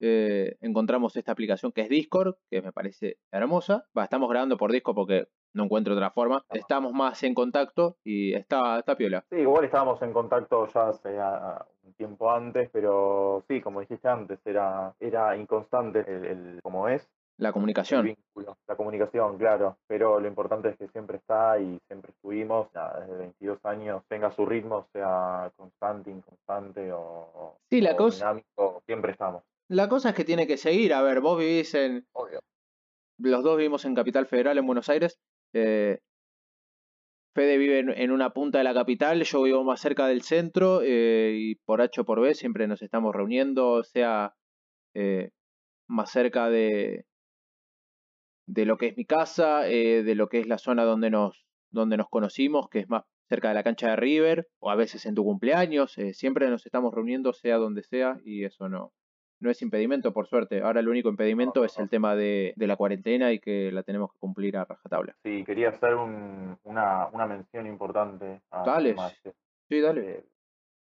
eh, 0.00 0.56
encontramos 0.60 1.16
esta 1.16 1.32
aplicación 1.32 1.72
que 1.72 1.82
es 1.82 1.88
Discord, 1.88 2.36
que 2.50 2.62
me 2.62 2.72
parece 2.72 3.18
hermosa. 3.32 3.88
Va, 3.96 4.04
estamos 4.04 4.28
grabando 4.30 4.56
por 4.58 4.72
Discord 4.72 4.94
porque 4.96 5.28
no 5.56 5.64
encuentro 5.64 5.94
otra 5.94 6.10
forma. 6.10 6.44
Estamos 6.50 6.92
más 6.92 7.22
en 7.22 7.34
contacto 7.34 7.96
y 8.04 8.34
está, 8.34 8.78
está 8.78 8.96
piola. 8.96 9.24
Sí, 9.30 9.36
igual 9.36 9.64
estábamos 9.64 10.00
en 10.02 10.12
contacto 10.12 10.66
ya 10.72 10.88
hace 10.90 11.18
un 11.84 11.94
tiempo 11.94 12.30
antes, 12.30 12.68
pero 12.72 13.42
sí, 13.48 13.60
como 13.60 13.80
dijiste 13.80 14.06
antes, 14.08 14.38
era, 14.44 14.94
era 15.00 15.36
inconstante 15.36 16.04
el, 16.06 16.24
el- 16.26 16.60
como 16.62 16.88
es 16.88 17.08
La 17.38 17.48
el 17.48 17.52
comunicación. 17.54 18.04
vínculo, 18.04 18.56
la 18.66 18.76
comunicación, 18.76 19.38
claro, 19.38 19.78
pero 19.86 20.20
lo 20.20 20.28
importante 20.28 20.68
es 20.70 20.76
que 20.76 20.88
siempre 20.88 21.16
está 21.16 21.58
y 21.58 21.78
siempre 21.86 22.12
estuvimos, 22.12 22.68
nada, 22.74 23.00
desde 23.00 23.16
22 23.16 23.58
años, 23.64 24.02
tenga 24.08 24.30
su 24.32 24.44
ritmo, 24.46 24.86
sea 24.92 25.50
constante, 25.56 26.10
inconstante 26.10 26.92
o, 26.92 27.56
Sí, 27.70 27.80
la 27.80 27.92
o 27.92 27.96
cosa- 27.96 28.18
dinámico, 28.32 28.82
siempre 28.86 29.12
estamos. 29.12 29.42
La 29.68 29.88
cosa 29.88 30.10
es 30.10 30.14
que 30.14 30.24
tiene 30.24 30.46
que 30.46 30.56
seguir. 30.58 30.92
A 30.94 31.02
ver, 31.02 31.20
vos 31.20 31.38
vivís 31.38 31.74
en. 31.74 32.06
Obvio. 32.12 32.38
Los 33.18 33.42
dos 33.42 33.56
vivimos 33.56 33.84
en 33.84 33.94
Capital 33.94 34.26
Federal, 34.26 34.58
en 34.58 34.66
Buenos 34.66 34.88
Aires. 34.88 35.18
Eh, 35.52 35.98
Fede 37.34 37.58
vive 37.58 37.80
en, 37.80 38.10
una 38.12 38.30
punta 38.30 38.58
de 38.58 38.64
la 38.64 38.72
capital, 38.72 39.22
yo 39.22 39.42
vivo 39.42 39.62
más 39.62 39.80
cerca 39.80 40.06
del 40.06 40.22
centro 40.22 40.80
eh, 40.82 41.34
y 41.36 41.54
por 41.56 41.82
H 41.82 42.00
o 42.00 42.04
por 42.04 42.20
B 42.20 42.34
siempre 42.34 42.66
nos 42.66 42.80
estamos 42.80 43.14
reuniendo, 43.14 43.84
sea 43.84 44.34
eh, 44.94 45.32
más 45.86 46.10
cerca 46.10 46.48
de, 46.48 47.04
de 48.46 48.64
lo 48.64 48.78
que 48.78 48.86
es 48.86 48.96
mi 48.96 49.04
casa, 49.04 49.68
eh, 49.68 50.02
de 50.02 50.14
lo 50.14 50.28
que 50.28 50.40
es 50.40 50.46
la 50.46 50.58
zona 50.58 50.84
donde 50.84 51.10
nos, 51.10 51.44
donde 51.70 51.96
nos 51.96 52.08
conocimos, 52.08 52.68
que 52.70 52.78
es 52.78 52.88
más 52.88 53.04
cerca 53.28 53.48
de 53.48 53.54
la 53.54 53.64
cancha 53.64 53.90
de 53.90 53.96
River, 53.96 54.48
o 54.60 54.70
a 54.70 54.76
veces 54.76 55.04
en 55.04 55.14
tu 55.14 55.24
cumpleaños, 55.24 55.98
eh, 55.98 56.14
siempre 56.14 56.48
nos 56.48 56.64
estamos 56.64 56.94
reuniendo, 56.94 57.32
sea 57.32 57.56
donde 57.56 57.82
sea, 57.82 58.18
y 58.24 58.44
eso 58.44 58.68
no, 58.68 58.92
no 59.40 59.50
es 59.50 59.62
impedimento, 59.62 60.12
por 60.12 60.26
suerte. 60.26 60.62
Ahora 60.62 60.80
el 60.80 60.88
único 60.88 61.08
impedimento 61.08 61.60
no, 61.60 61.66
es 61.66 61.78
el 61.78 61.88
tema 61.88 62.14
de, 62.14 62.52
de 62.56 62.66
la 62.66 62.76
cuarentena 62.76 63.32
y 63.32 63.38
que 63.38 63.70
la 63.72 63.82
tenemos 63.82 64.12
que 64.12 64.18
cumplir 64.18 64.56
a 64.56 64.64
rajatabla. 64.64 65.16
Sí, 65.22 65.44
quería 65.44 65.70
hacer 65.70 65.94
un, 65.94 66.58
una, 66.64 67.08
una 67.12 67.26
mención 67.26 67.66
importante 67.66 68.40
a 68.50 68.64
Dale. 68.64 68.90
este 68.90 69.34
Sí, 69.68 69.80
dale. 69.80 70.00
de 70.00 70.24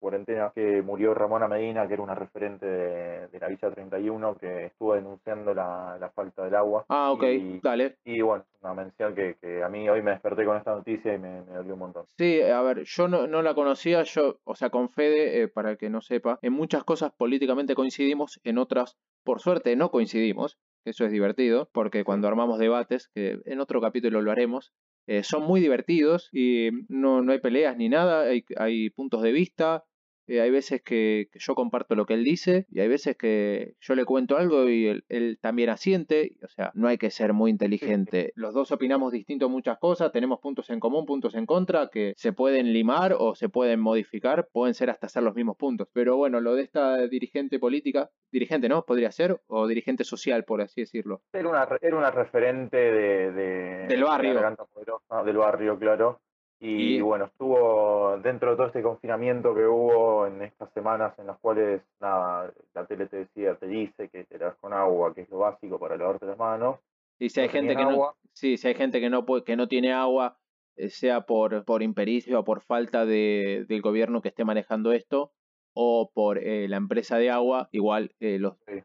cuarentena, 0.04 0.52
que 0.54 0.82
murió 0.82 1.14
Ramona 1.14 1.48
Medina, 1.48 1.86
que 1.88 1.94
era 1.94 2.02
una 2.02 2.14
referente 2.14 2.66
de, 2.66 3.28
de 3.28 3.38
la 3.40 3.48
Villa 3.48 3.70
31, 3.70 4.36
que 4.38 4.66
estuvo 4.66 4.94
denunciando 4.94 5.54
la, 5.54 5.96
la 5.98 6.10
falta 6.10 6.44
del 6.44 6.54
agua. 6.54 6.84
Ah, 6.88 7.10
ok, 7.10 7.22
Y, 7.24 7.60
dale. 7.60 7.96
y 8.04 8.20
bueno, 8.20 8.44
una 8.62 8.74
mención 8.74 9.14
que, 9.14 9.36
que 9.40 9.62
a 9.62 9.68
mí 9.68 9.88
hoy 9.88 10.02
me 10.02 10.10
desperté 10.12 10.44
con 10.44 10.56
esta 10.56 10.74
noticia 10.74 11.14
y 11.14 11.18
me, 11.18 11.42
me 11.42 11.54
dolió 11.56 11.72
un 11.74 11.80
montón. 11.80 12.04
Sí, 12.18 12.40
a 12.42 12.60
ver, 12.62 12.84
yo 12.84 13.08
no, 13.08 13.26
no 13.26 13.42
la 13.42 13.54
conocía, 13.54 14.02
yo, 14.02 14.38
o 14.44 14.54
sea, 14.54 14.70
con 14.70 14.90
Fede, 14.90 15.42
eh, 15.42 15.48
para 15.48 15.70
el 15.72 15.78
que 15.78 15.90
no 15.90 16.00
sepa, 16.00 16.38
en 16.42 16.52
muchas 16.52 16.84
cosas 16.84 17.12
políticamente 17.12 17.74
coincidimos, 17.74 18.40
en 18.44 18.58
otras, 18.58 18.96
por 19.24 19.40
suerte, 19.40 19.74
no 19.76 19.90
coincidimos. 19.90 20.58
Eso 20.84 21.06
es 21.06 21.10
divertido, 21.10 21.70
porque 21.72 22.04
cuando 22.04 22.28
armamos 22.28 22.58
debates, 22.58 23.08
que 23.08 23.40
en 23.46 23.60
otro 23.60 23.80
capítulo 23.80 24.20
lo 24.20 24.30
haremos, 24.30 24.74
eh, 25.06 25.22
son 25.22 25.42
muy 25.44 25.60
divertidos 25.60 26.28
y 26.30 26.70
no, 26.88 27.22
no 27.22 27.32
hay 27.32 27.38
peleas 27.38 27.76
ni 27.78 27.88
nada, 27.88 28.22
hay, 28.22 28.44
hay 28.58 28.90
puntos 28.90 29.22
de 29.22 29.32
vista. 29.32 29.84
Eh, 30.26 30.40
hay 30.40 30.50
veces 30.50 30.82
que, 30.82 31.28
que 31.32 31.38
yo 31.38 31.54
comparto 31.54 31.94
lo 31.94 32.06
que 32.06 32.14
él 32.14 32.24
dice 32.24 32.66
y 32.70 32.80
hay 32.80 32.88
veces 32.88 33.16
que 33.16 33.74
yo 33.80 33.94
le 33.94 34.04
cuento 34.04 34.36
algo 34.36 34.68
y 34.68 34.86
él, 34.86 35.04
él 35.08 35.38
también 35.40 35.70
asiente. 35.70 36.36
O 36.42 36.48
sea, 36.48 36.70
no 36.74 36.88
hay 36.88 36.98
que 36.98 37.10
ser 37.10 37.32
muy 37.32 37.50
inteligente. 37.50 38.32
Los 38.34 38.54
dos 38.54 38.72
opinamos 38.72 39.12
distinto 39.12 39.48
muchas 39.48 39.78
cosas, 39.78 40.12
tenemos 40.12 40.40
puntos 40.40 40.70
en 40.70 40.80
común, 40.80 41.06
puntos 41.06 41.34
en 41.34 41.46
contra, 41.46 41.88
que 41.88 42.14
se 42.16 42.32
pueden 42.32 42.72
limar 42.72 43.14
o 43.18 43.34
se 43.34 43.48
pueden 43.48 43.80
modificar, 43.80 44.48
pueden 44.52 44.74
ser 44.74 44.90
hasta 44.90 45.08
ser 45.08 45.22
los 45.22 45.34
mismos 45.34 45.56
puntos. 45.56 45.88
Pero 45.92 46.16
bueno, 46.16 46.40
lo 46.40 46.54
de 46.54 46.62
esta 46.62 47.06
dirigente 47.08 47.58
política, 47.58 48.10
dirigente, 48.32 48.68
¿no? 48.68 48.84
Podría 48.84 49.10
ser, 49.12 49.40
o 49.46 49.66
dirigente 49.66 50.04
social, 50.04 50.44
por 50.44 50.60
así 50.60 50.80
decirlo. 50.82 51.22
Era 51.32 51.48
una, 51.48 51.68
era 51.80 51.96
una 51.96 52.10
referente 52.10 52.76
de, 52.76 53.32
de- 53.32 53.86
Del 53.86 53.88
de 54.00 54.04
barrio. 54.04 54.34
Garganta 54.34 54.64
Poderosa, 54.64 55.22
del 55.24 55.36
barrio, 55.36 55.78
claro. 55.78 56.20
Y, 56.60 56.96
Y- 56.96 57.00
bueno, 57.00 57.26
estuvo 57.26 58.16
dentro 58.22 58.50
de 58.50 58.56
todo 58.56 58.66
este 58.68 58.82
confinamiento 58.82 59.54
que 59.54 59.66
hubo 59.66 60.26
en 60.26 60.42
estas 60.42 60.72
semanas 60.72 61.18
en 61.18 61.26
las 61.26 61.38
cuales, 61.38 61.82
nada, 62.00 62.52
la 62.74 62.86
tele 62.86 63.06
te 63.06 63.18
decía, 63.18 63.56
te 63.56 63.66
dice 63.66 64.08
que 64.08 64.24
te 64.24 64.38
lavas 64.38 64.56
con 64.60 64.72
agua, 64.72 65.14
que 65.14 65.22
es 65.22 65.30
lo 65.30 65.38
básico 65.38 65.78
para 65.78 65.96
lavarte 65.96 66.26
las 66.26 66.38
manos. 66.38 66.78
Y 67.18 67.28
si 67.30 67.40
hay 67.40 67.46
No 67.48 67.52
gente 67.52 67.76
que 67.76 67.82
no, 67.84 68.14
sí, 68.32 68.56
si 68.56 68.68
hay 68.68 68.74
gente 68.74 69.00
que 69.00 69.10
no 69.10 69.24
puede, 69.26 69.44
que 69.44 69.56
no 69.56 69.68
tiene 69.68 69.92
agua, 69.92 70.38
eh, 70.76 70.90
sea 70.90 71.22
por, 71.22 71.64
por 71.64 71.82
impericia 71.82 72.38
o 72.38 72.44
por 72.44 72.62
falta 72.62 73.04
de, 73.04 73.64
del 73.68 73.82
gobierno 73.82 74.22
que 74.22 74.28
esté 74.28 74.44
manejando 74.44 74.92
esto, 74.92 75.32
o 75.74 76.10
por 76.14 76.38
eh, 76.38 76.68
la 76.68 76.76
empresa 76.76 77.18
de 77.18 77.30
agua, 77.30 77.68
igual 77.72 78.14
eh, 78.20 78.38
los, 78.38 78.54
Sí. 78.66 78.80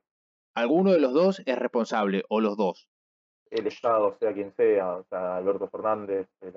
alguno 0.55 0.91
de 0.91 0.99
los 0.99 1.13
dos 1.13 1.41
es 1.45 1.57
responsable, 1.57 2.23
o 2.29 2.41
los 2.41 2.57
dos. 2.57 2.89
El 3.51 3.65
Estado, 3.67 4.15
sea 4.19 4.33
quien 4.33 4.53
sea, 4.55 4.97
o 4.97 5.03
sea, 5.05 5.37
Alberto 5.37 5.67
Fernández, 5.69 6.27
eh. 6.41 6.51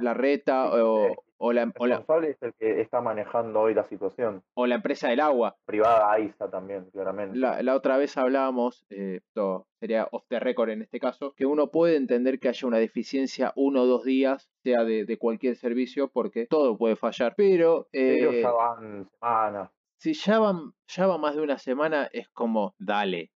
La 0.00 0.14
reta 0.14 0.70
Sí, 0.72 0.78
o, 0.80 1.06
eh, 1.06 1.16
o, 1.38 1.52
la, 1.52 1.72
o, 1.78 1.86
la, 1.86 1.96
responsable 1.96 2.30
es 2.30 2.42
el 2.42 2.54
que 2.54 2.80
está 2.80 3.00
manejando 3.00 3.60
hoy 3.60 3.74
la 3.74 3.84
situación. 3.84 4.42
o 4.54 4.66
la 4.66 4.74
empresa 4.76 5.08
del 5.08 5.20
agua. 5.20 5.56
Privada 5.64 6.12
AISA 6.12 6.50
también, 6.50 6.90
claramente. 6.90 7.38
La, 7.38 7.62
la 7.62 7.74
otra 7.76 7.96
vez 7.98 8.16
hablábamos, 8.16 8.84
eh, 8.90 9.20
esto 9.24 9.66
sería 9.78 10.08
off 10.10 10.24
the 10.28 10.40
record 10.40 10.70
en 10.70 10.82
este 10.82 10.98
caso, 10.98 11.34
que 11.36 11.46
uno 11.46 11.70
puede 11.70 11.96
entender 11.96 12.40
que 12.40 12.48
haya 12.48 12.66
una 12.66 12.78
deficiencia 12.78 13.52
uno 13.54 13.82
o 13.82 13.86
dos 13.86 14.04
días, 14.04 14.50
sea 14.62 14.82
de, 14.84 15.04
de 15.04 15.18
cualquier 15.18 15.56
servicio, 15.56 16.08
porque 16.08 16.46
todo 16.46 16.76
puede 16.76 16.96
fallar. 16.96 17.34
Pero, 17.36 17.86
Pero 17.92 18.30
eh, 18.32 18.42
ya 18.42 18.50
van 18.50 19.08
semanas. 19.20 19.70
si 19.98 20.14
ya 20.14 20.38
van, 20.38 20.72
ya 20.88 21.06
va 21.06 21.18
más 21.18 21.36
de 21.36 21.42
una 21.42 21.58
semana, 21.58 22.08
es 22.12 22.28
como, 22.30 22.74
dale, 22.78 23.30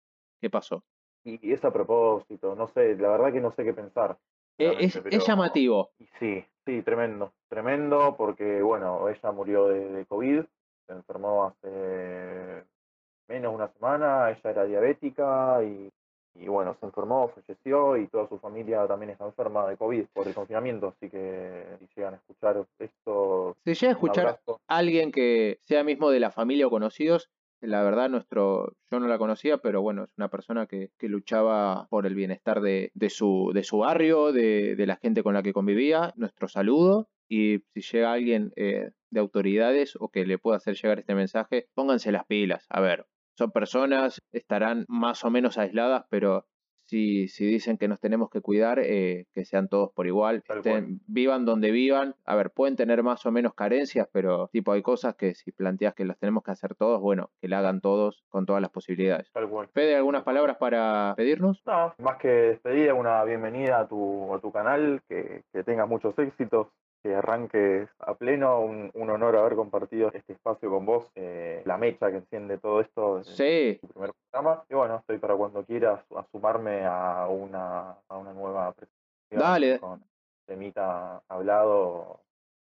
¿qué 0.41 0.51
pasó? 0.51 0.85
Y 1.25 1.53
es 1.53 1.65
a 1.65 1.73
propósito, 1.73 2.55
no 2.55 2.69
sé, 2.69 2.97
la 2.97 3.09
verdad 3.09 3.33
que 3.33 3.41
no 3.41 3.53
sé 3.53 3.65
qué 3.65 3.73
pensar. 3.73 4.17
Realmente, 4.59 4.85
es, 4.87 4.99
pero- 5.03 5.17
es 5.17 5.27
llamativo. 5.27 5.91
Sí, 6.19 6.45
sí, 6.67 6.83
tremendo, 6.83 7.33
tremendo 7.49 8.15
porque, 8.17 8.63
bueno, 8.63 9.09
ella 9.09 9.33
murió 9.33 9.69
de, 9.69 9.89
de 9.91 10.07
COVID, 10.07 10.43
se 10.87 10.93
enfermó 10.93 11.45
hace 11.47 12.63
menos 13.29 13.53
de 13.53 13.57
una 13.57 13.69
semana, 13.69 14.31
ella 14.31 14.51
era 14.51 14.65
diabética 14.65 15.65
y, 15.65 15.91
y, 16.35 16.47
bueno, 16.47 16.77
se 16.79 16.85
enfermó, 16.87 17.29
falleció 17.29 17.97
y 17.97 18.07
toda 18.09 18.29
su 18.29 18.39
familia 18.39 18.87
también 18.87 19.11
está 19.11 19.25
enferma 19.25 19.67
de 19.67 19.79
COVID 19.79 20.05
por 20.13 20.29
el 20.29 20.35
confinamiento, 20.35 20.89
así 20.89 21.09
que 21.09 21.65
si 21.81 21.87
llegan 21.97 22.15
a 22.15 22.17
escuchar 22.19 22.67
esto, 22.79 23.57
Si 23.65 23.73
llega 23.75 23.89
a 23.89 23.93
escuchar 23.95 24.41
a 24.47 24.77
alguien 24.77 25.11
que 25.11 25.59
sea 25.63 25.83
mismo 25.85 26.11
de 26.11 26.21
la 26.21 26.31
familia 26.31 26.67
o 26.67 26.71
conocidos, 26.71 27.31
la 27.67 27.83
verdad 27.83 28.09
nuestro, 28.09 28.77
yo 28.91 29.01
no 29.01 29.09
la 29.09 29.19
conocía, 29.19 29.59
pero 29.59 29.83
bueno, 29.83 30.05
es 30.05 30.11
una 30.17 30.29
persona 30.29 30.67
que, 30.67 30.91
que 30.99 31.09
luchaba 31.09 31.87
por 31.91 32.07
el 32.07 32.15
bienestar 32.15 32.61
de, 32.61 32.91
de 32.95 33.11
su, 33.11 33.51
de 33.55 33.65
su 33.65 33.79
barrio, 33.79 34.33
de, 34.33 34.77
de 34.77 34.87
la 34.87 34.97
gente 34.97 35.23
con 35.23 35.35
la 35.35 35.43
que 35.43 35.53
convivía, 35.53 36.13
nuestro 36.17 36.49
saludo. 36.49 37.09
Y 37.29 37.61
si 37.75 37.81
llega 37.81 38.13
alguien 38.13 38.53
eh, 38.57 38.91
de 39.11 39.21
autoridades 39.21 39.97
o 39.99 40.11
que 40.11 40.27
le 40.27 40.39
pueda 40.39 40.59
hacer 40.59 40.77
llegar 40.77 40.99
este 40.99 41.15
mensaje, 41.15 41.69
pónganse 41.75 42.13
las 42.13 42.27
pilas. 42.27 42.67
A 42.69 42.81
ver, 42.81 43.07
son 43.37 43.51
personas, 43.51 44.23
estarán 44.33 44.85
más 44.89 45.25
o 45.25 45.31
menos 45.31 45.59
aisladas, 45.59 46.05
pero 46.11 46.47
si, 46.87 47.29
si 47.29 47.47
dicen 47.47 47.79
que 47.79 47.89
nos 47.89 48.01
tenemos 48.01 48.31
que 48.31 48.41
cuidar, 48.41 48.79
eh, 48.79 49.27
que 49.35 49.45
sean 49.45 49.69
todos 49.69 49.91
por 49.93 50.07
igual, 50.07 50.43
vivan 51.07 51.45
donde 51.45 51.71
vivan. 51.71 52.15
A 52.25 52.37
ver, 52.37 52.51
pueden 52.51 52.77
tener 52.77 53.03
más 53.03 53.25
o 53.27 53.33
menos 53.33 53.55
carencias, 53.55 54.09
pero 54.13 54.49
tipo 54.49 54.73
hay 54.73 54.83
cosas 54.83 55.15
que 55.15 55.35
si 55.35 55.53
planteas 55.53 55.95
que 55.95 56.05
las 56.05 56.19
tenemos 56.19 56.43
que 56.43 56.51
hacer 56.51 56.75
todos, 56.75 57.01
bueno, 57.01 57.31
que 57.41 57.49
la 57.49 57.59
hagan 57.59 57.81
todos 57.81 58.25
con 58.29 58.47
todas 58.47 58.63
las 58.63 58.71
posibilidades. 58.71 59.31
Tal 59.33 59.49
cual. 59.49 59.69
Fede, 59.73 59.97
¿algunas 59.97 60.23
palabras 60.23 60.57
para 60.59 61.15
pedirnos? 61.17 61.63
No, 61.67 61.95
más 61.99 62.19
que 62.19 62.29
despedida, 62.29 62.95
una 62.95 63.25
bienvenida 63.25 63.81
a 63.81 63.89
tu, 63.89 64.35
a 64.35 64.41
tu 64.41 64.53
canal, 64.53 65.03
que, 65.09 65.43
que 65.53 65.65
tengas 65.65 65.89
muchos 65.89 66.19
éxitos, 66.19 66.69
que 67.05 67.15
arranques 67.15 67.91
a 67.99 68.15
pleno. 68.15 68.61
Un, 68.61 68.91
honor 68.95 69.37
haber 69.37 69.55
compartido 69.55 70.11
este 70.15 70.33
espacio 70.33 70.71
con 70.71 70.87
vos, 70.87 71.13
eh, 71.15 71.63
la 71.67 71.77
mecha 71.77 72.11
que 72.11 72.17
enciende 72.17 72.57
todo 72.57 72.81
esto. 72.81 73.23
Sí. 73.25 73.79
Tu 73.83 73.89
primer 73.89 74.13
programa. 74.31 74.65
Y 74.71 74.75
bueno, 74.75 74.97
estoy 74.97 75.19
para 75.19 75.37
cuando 75.37 75.63
quieras 75.65 76.01
a 76.17 76.25
sumarme 76.33 76.87
a 76.87 77.29
una, 77.29 77.91
a 78.09 78.17
una 78.17 78.33
nueva 78.33 78.73
presentación. 78.73 79.41
Dale. 79.41 79.79
Con 79.79 80.03
temita 80.47 81.23
hablado. 81.29 82.21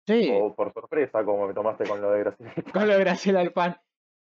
Sí. 0.07 0.31
O 0.33 0.55
por 0.55 0.73
sorpresa, 0.73 1.23
como 1.23 1.47
me 1.47 1.53
tomaste 1.53 1.87
con 1.87 2.01
lo 2.01 2.11
de 2.11 2.19
Graciela. 2.19 2.53
con 2.73 2.87
lo 2.87 2.93
de 2.93 2.99
Graciela 2.99 3.41
Alpan. 3.41 3.77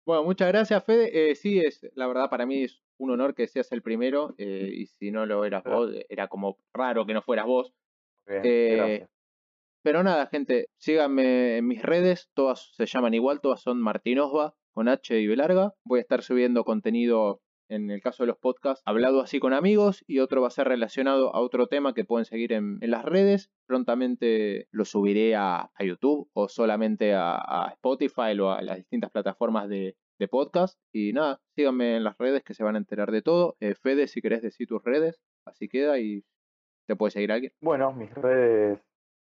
Bueno, 0.06 0.24
muchas 0.24 0.50
gracias, 0.50 0.84
Fede. 0.84 1.32
Eh, 1.32 1.36
sí, 1.36 1.60
es 1.60 1.90
la 1.96 2.08
verdad 2.08 2.30
para 2.30 2.46
mí 2.46 2.64
es 2.64 2.82
un 2.98 3.12
honor 3.12 3.34
que 3.34 3.48
seas 3.48 3.72
el 3.72 3.82
primero 3.82 4.36
eh, 4.38 4.70
y 4.74 4.88
si 4.88 5.10
no 5.10 5.26
lo 5.26 5.46
eras 5.46 5.64
vos, 5.64 5.92
era 6.10 6.28
como 6.28 6.58
raro 6.74 7.06
que 7.06 7.14
no 7.14 7.22
fueras 7.22 7.46
vos. 7.46 7.74
gracias. 8.26 9.10
Pero 9.84 10.04
nada, 10.04 10.28
gente, 10.28 10.68
síganme 10.78 11.58
en 11.58 11.68
mis 11.68 11.82
redes, 11.82 12.30
todas 12.36 12.72
se 12.76 12.86
llaman 12.86 13.14
igual, 13.14 13.42
todas 13.42 13.62
son 13.62 13.82
Martinosba, 13.82 14.54
con 14.74 14.88
H 14.88 15.20
y 15.20 15.28
B 15.28 15.36
larga. 15.36 15.74
Voy 15.84 16.00
a 16.00 16.02
estar 16.02 16.22
subiendo 16.22 16.64
contenido 16.64 17.42
en 17.72 17.90
el 17.90 18.02
caso 18.02 18.24
de 18.24 18.28
los 18.28 18.38
podcasts, 18.38 18.84
hablado 18.86 19.22
así 19.22 19.40
con 19.40 19.54
amigos 19.54 20.04
y 20.06 20.20
otro 20.20 20.42
va 20.42 20.48
a 20.48 20.52
ser 20.52 20.68
relacionado 20.68 21.34
a 21.34 21.40
otro 21.40 21.68
tema 21.68 21.94
que 21.94 22.04
pueden 22.04 22.26
seguir 22.26 22.52
en, 22.52 22.80
las 22.82 23.06
redes. 23.06 23.50
Prontamente 23.66 24.68
lo 24.72 24.84
subiré 24.84 25.36
a, 25.36 25.72
YouTube 25.80 26.30
o 26.34 26.50
solamente 26.50 27.14
a, 27.16 27.70
Spotify 27.74 28.38
o 28.40 28.52
a 28.52 28.62
las 28.62 28.76
distintas 28.76 29.10
plataformas 29.10 29.70
de, 29.70 29.96
podcast. 30.30 30.78
Y 30.94 31.14
nada, 31.14 31.40
síganme 31.56 31.96
en 31.96 32.04
las 32.04 32.16
redes 32.20 32.44
que 32.44 32.54
se 32.54 32.64
van 32.64 32.76
a 32.76 32.78
enterar 32.78 33.10
de 33.10 33.24
todo. 33.24 33.56
Eh, 33.60 33.74
Fede, 33.74 34.08
si 34.08 34.22
querés 34.22 34.44
decir 34.44 34.68
tus 34.68 34.84
redes, 34.84 35.20
así 35.48 35.68
queda 35.68 35.98
y 35.98 36.24
te 36.88 36.96
puede 36.96 37.10
seguir 37.10 37.32
alguien. 37.32 37.54
Bueno, 37.60 37.92
mis 37.92 38.14
redes 38.14 38.80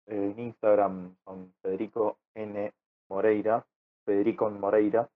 en 0.08 0.38
Instagram 0.38 1.14
son 1.24 1.52
Federico 1.62 2.18
N. 2.34 2.72
Moreira, 3.08 3.64
Federico 4.04 4.50
Moreira, 4.50 5.08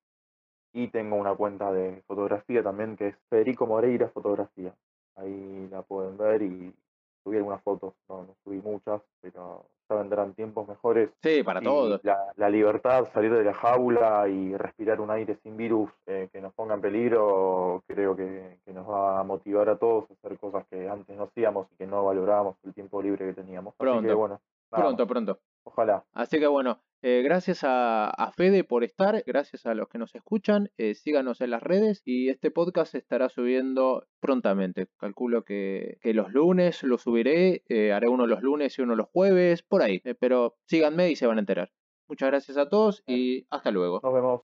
y 0.73 0.89
tengo 0.89 1.17
una 1.17 1.35
cuenta 1.35 1.73
de 1.73 2.03
fotografía 2.07 2.63
también 2.63 2.97
que 2.97 3.09
es 3.09 3.17
Federico 3.29 3.67
Moreira 3.67 4.09
Fotografía. 4.09 4.75
Ahí 5.17 5.69
la 5.71 5.83
pueden 5.83 6.17
ver 6.17 6.43
y 6.43 6.75
subí 7.23 7.37
algunas 7.37 7.63
fotos, 7.63 7.95
no, 8.09 8.23
no 8.23 8.35
subí 8.43 8.61
muchas, 8.61 9.01
pero 9.21 9.67
ya 9.89 9.97
vendrán 9.97 10.35
tiempos 10.35 10.67
mejores. 10.67 11.11
Sí, 11.23 11.43
para 11.43 11.61
todos. 11.61 12.01
La, 12.03 12.19
la, 12.37 12.49
libertad, 12.49 13.09
salir 13.13 13.33
de 13.33 13.45
la 13.45 13.55
jaula 13.55 14.27
y 14.29 14.57
respirar 14.57 15.01
un 15.01 15.11
aire 15.11 15.37
sin 15.43 15.57
virus 15.57 15.91
eh, 16.07 16.29
que 16.33 16.41
nos 16.41 16.53
ponga 16.55 16.75
en 16.75 16.81
peligro, 16.81 17.83
creo 17.87 18.17
que, 18.17 18.59
que, 18.65 18.73
nos 18.73 18.89
va 18.89 19.21
a 19.21 19.25
motivar 19.25 19.69
a 19.69 19.77
todos 19.77 20.11
a 20.11 20.15
hacer 20.15 20.39
cosas 20.39 20.67
que 20.69 20.89
antes 20.89 21.17
no 21.17 21.25
hacíamos 21.25 21.69
y 21.73 21.77
que 21.77 21.87
no 21.87 22.05
valorábamos 22.05 22.57
el 22.65 22.75
tiempo 22.75 23.03
libre 23.03 23.27
que 23.27 23.35
teníamos. 23.35 23.75
Pronto. 23.77 23.99
Así 23.99 24.09
que 24.09 24.15
bueno, 24.15 24.41
Pronto, 24.81 25.07
pronto. 25.07 25.41
Ojalá. 25.65 26.05
Así 26.13 26.39
que 26.39 26.47
bueno, 26.47 26.83
eh, 27.03 27.23
gracias 27.23 27.61
a, 27.63 28.33
Fede 28.37 28.65
por 28.65 28.85
estar, 28.85 29.23
gracias 29.27 29.67
a 29.67 29.75
los 29.75 29.89
que 29.89 29.99
nos 29.99 30.15
escuchan, 30.15 30.71
eh, 30.77 30.95
síganos 30.95 31.41
en 31.41 31.51
las 31.51 31.63
redes 31.63 32.03
y 32.05 32.29
este 32.29 32.51
podcast 32.51 32.93
se 32.93 32.99
estará 32.99 33.29
subiendo 33.29 34.07
prontamente. 34.21 34.89
Calculo 34.99 35.45
que, 35.45 35.99
los 36.03 36.33
lunes 36.33 36.83
lo 36.83 36.99
subiré, 36.99 37.65
eh, 37.69 37.93
haré 37.93 38.09
uno 38.09 38.27
los 38.27 38.43
lunes 38.43 38.79
y 38.79 38.83
uno 38.83 38.95
los 38.95 39.09
jueves, 39.09 39.63
por 39.63 39.83
ahí, 39.83 40.01
pero 40.21 40.55
síganme 40.67 41.11
y 41.11 41.17
se 41.17 41.27
van 41.27 41.39
a 41.39 41.41
enterar. 41.41 41.73
Muchas 42.09 42.31
gracias 42.31 42.57
a 42.57 42.69
todos 42.69 43.03
y 43.07 43.47
hasta 43.51 43.71
luego. 43.71 44.01
Nos 44.03 44.15
vemos. 44.15 44.52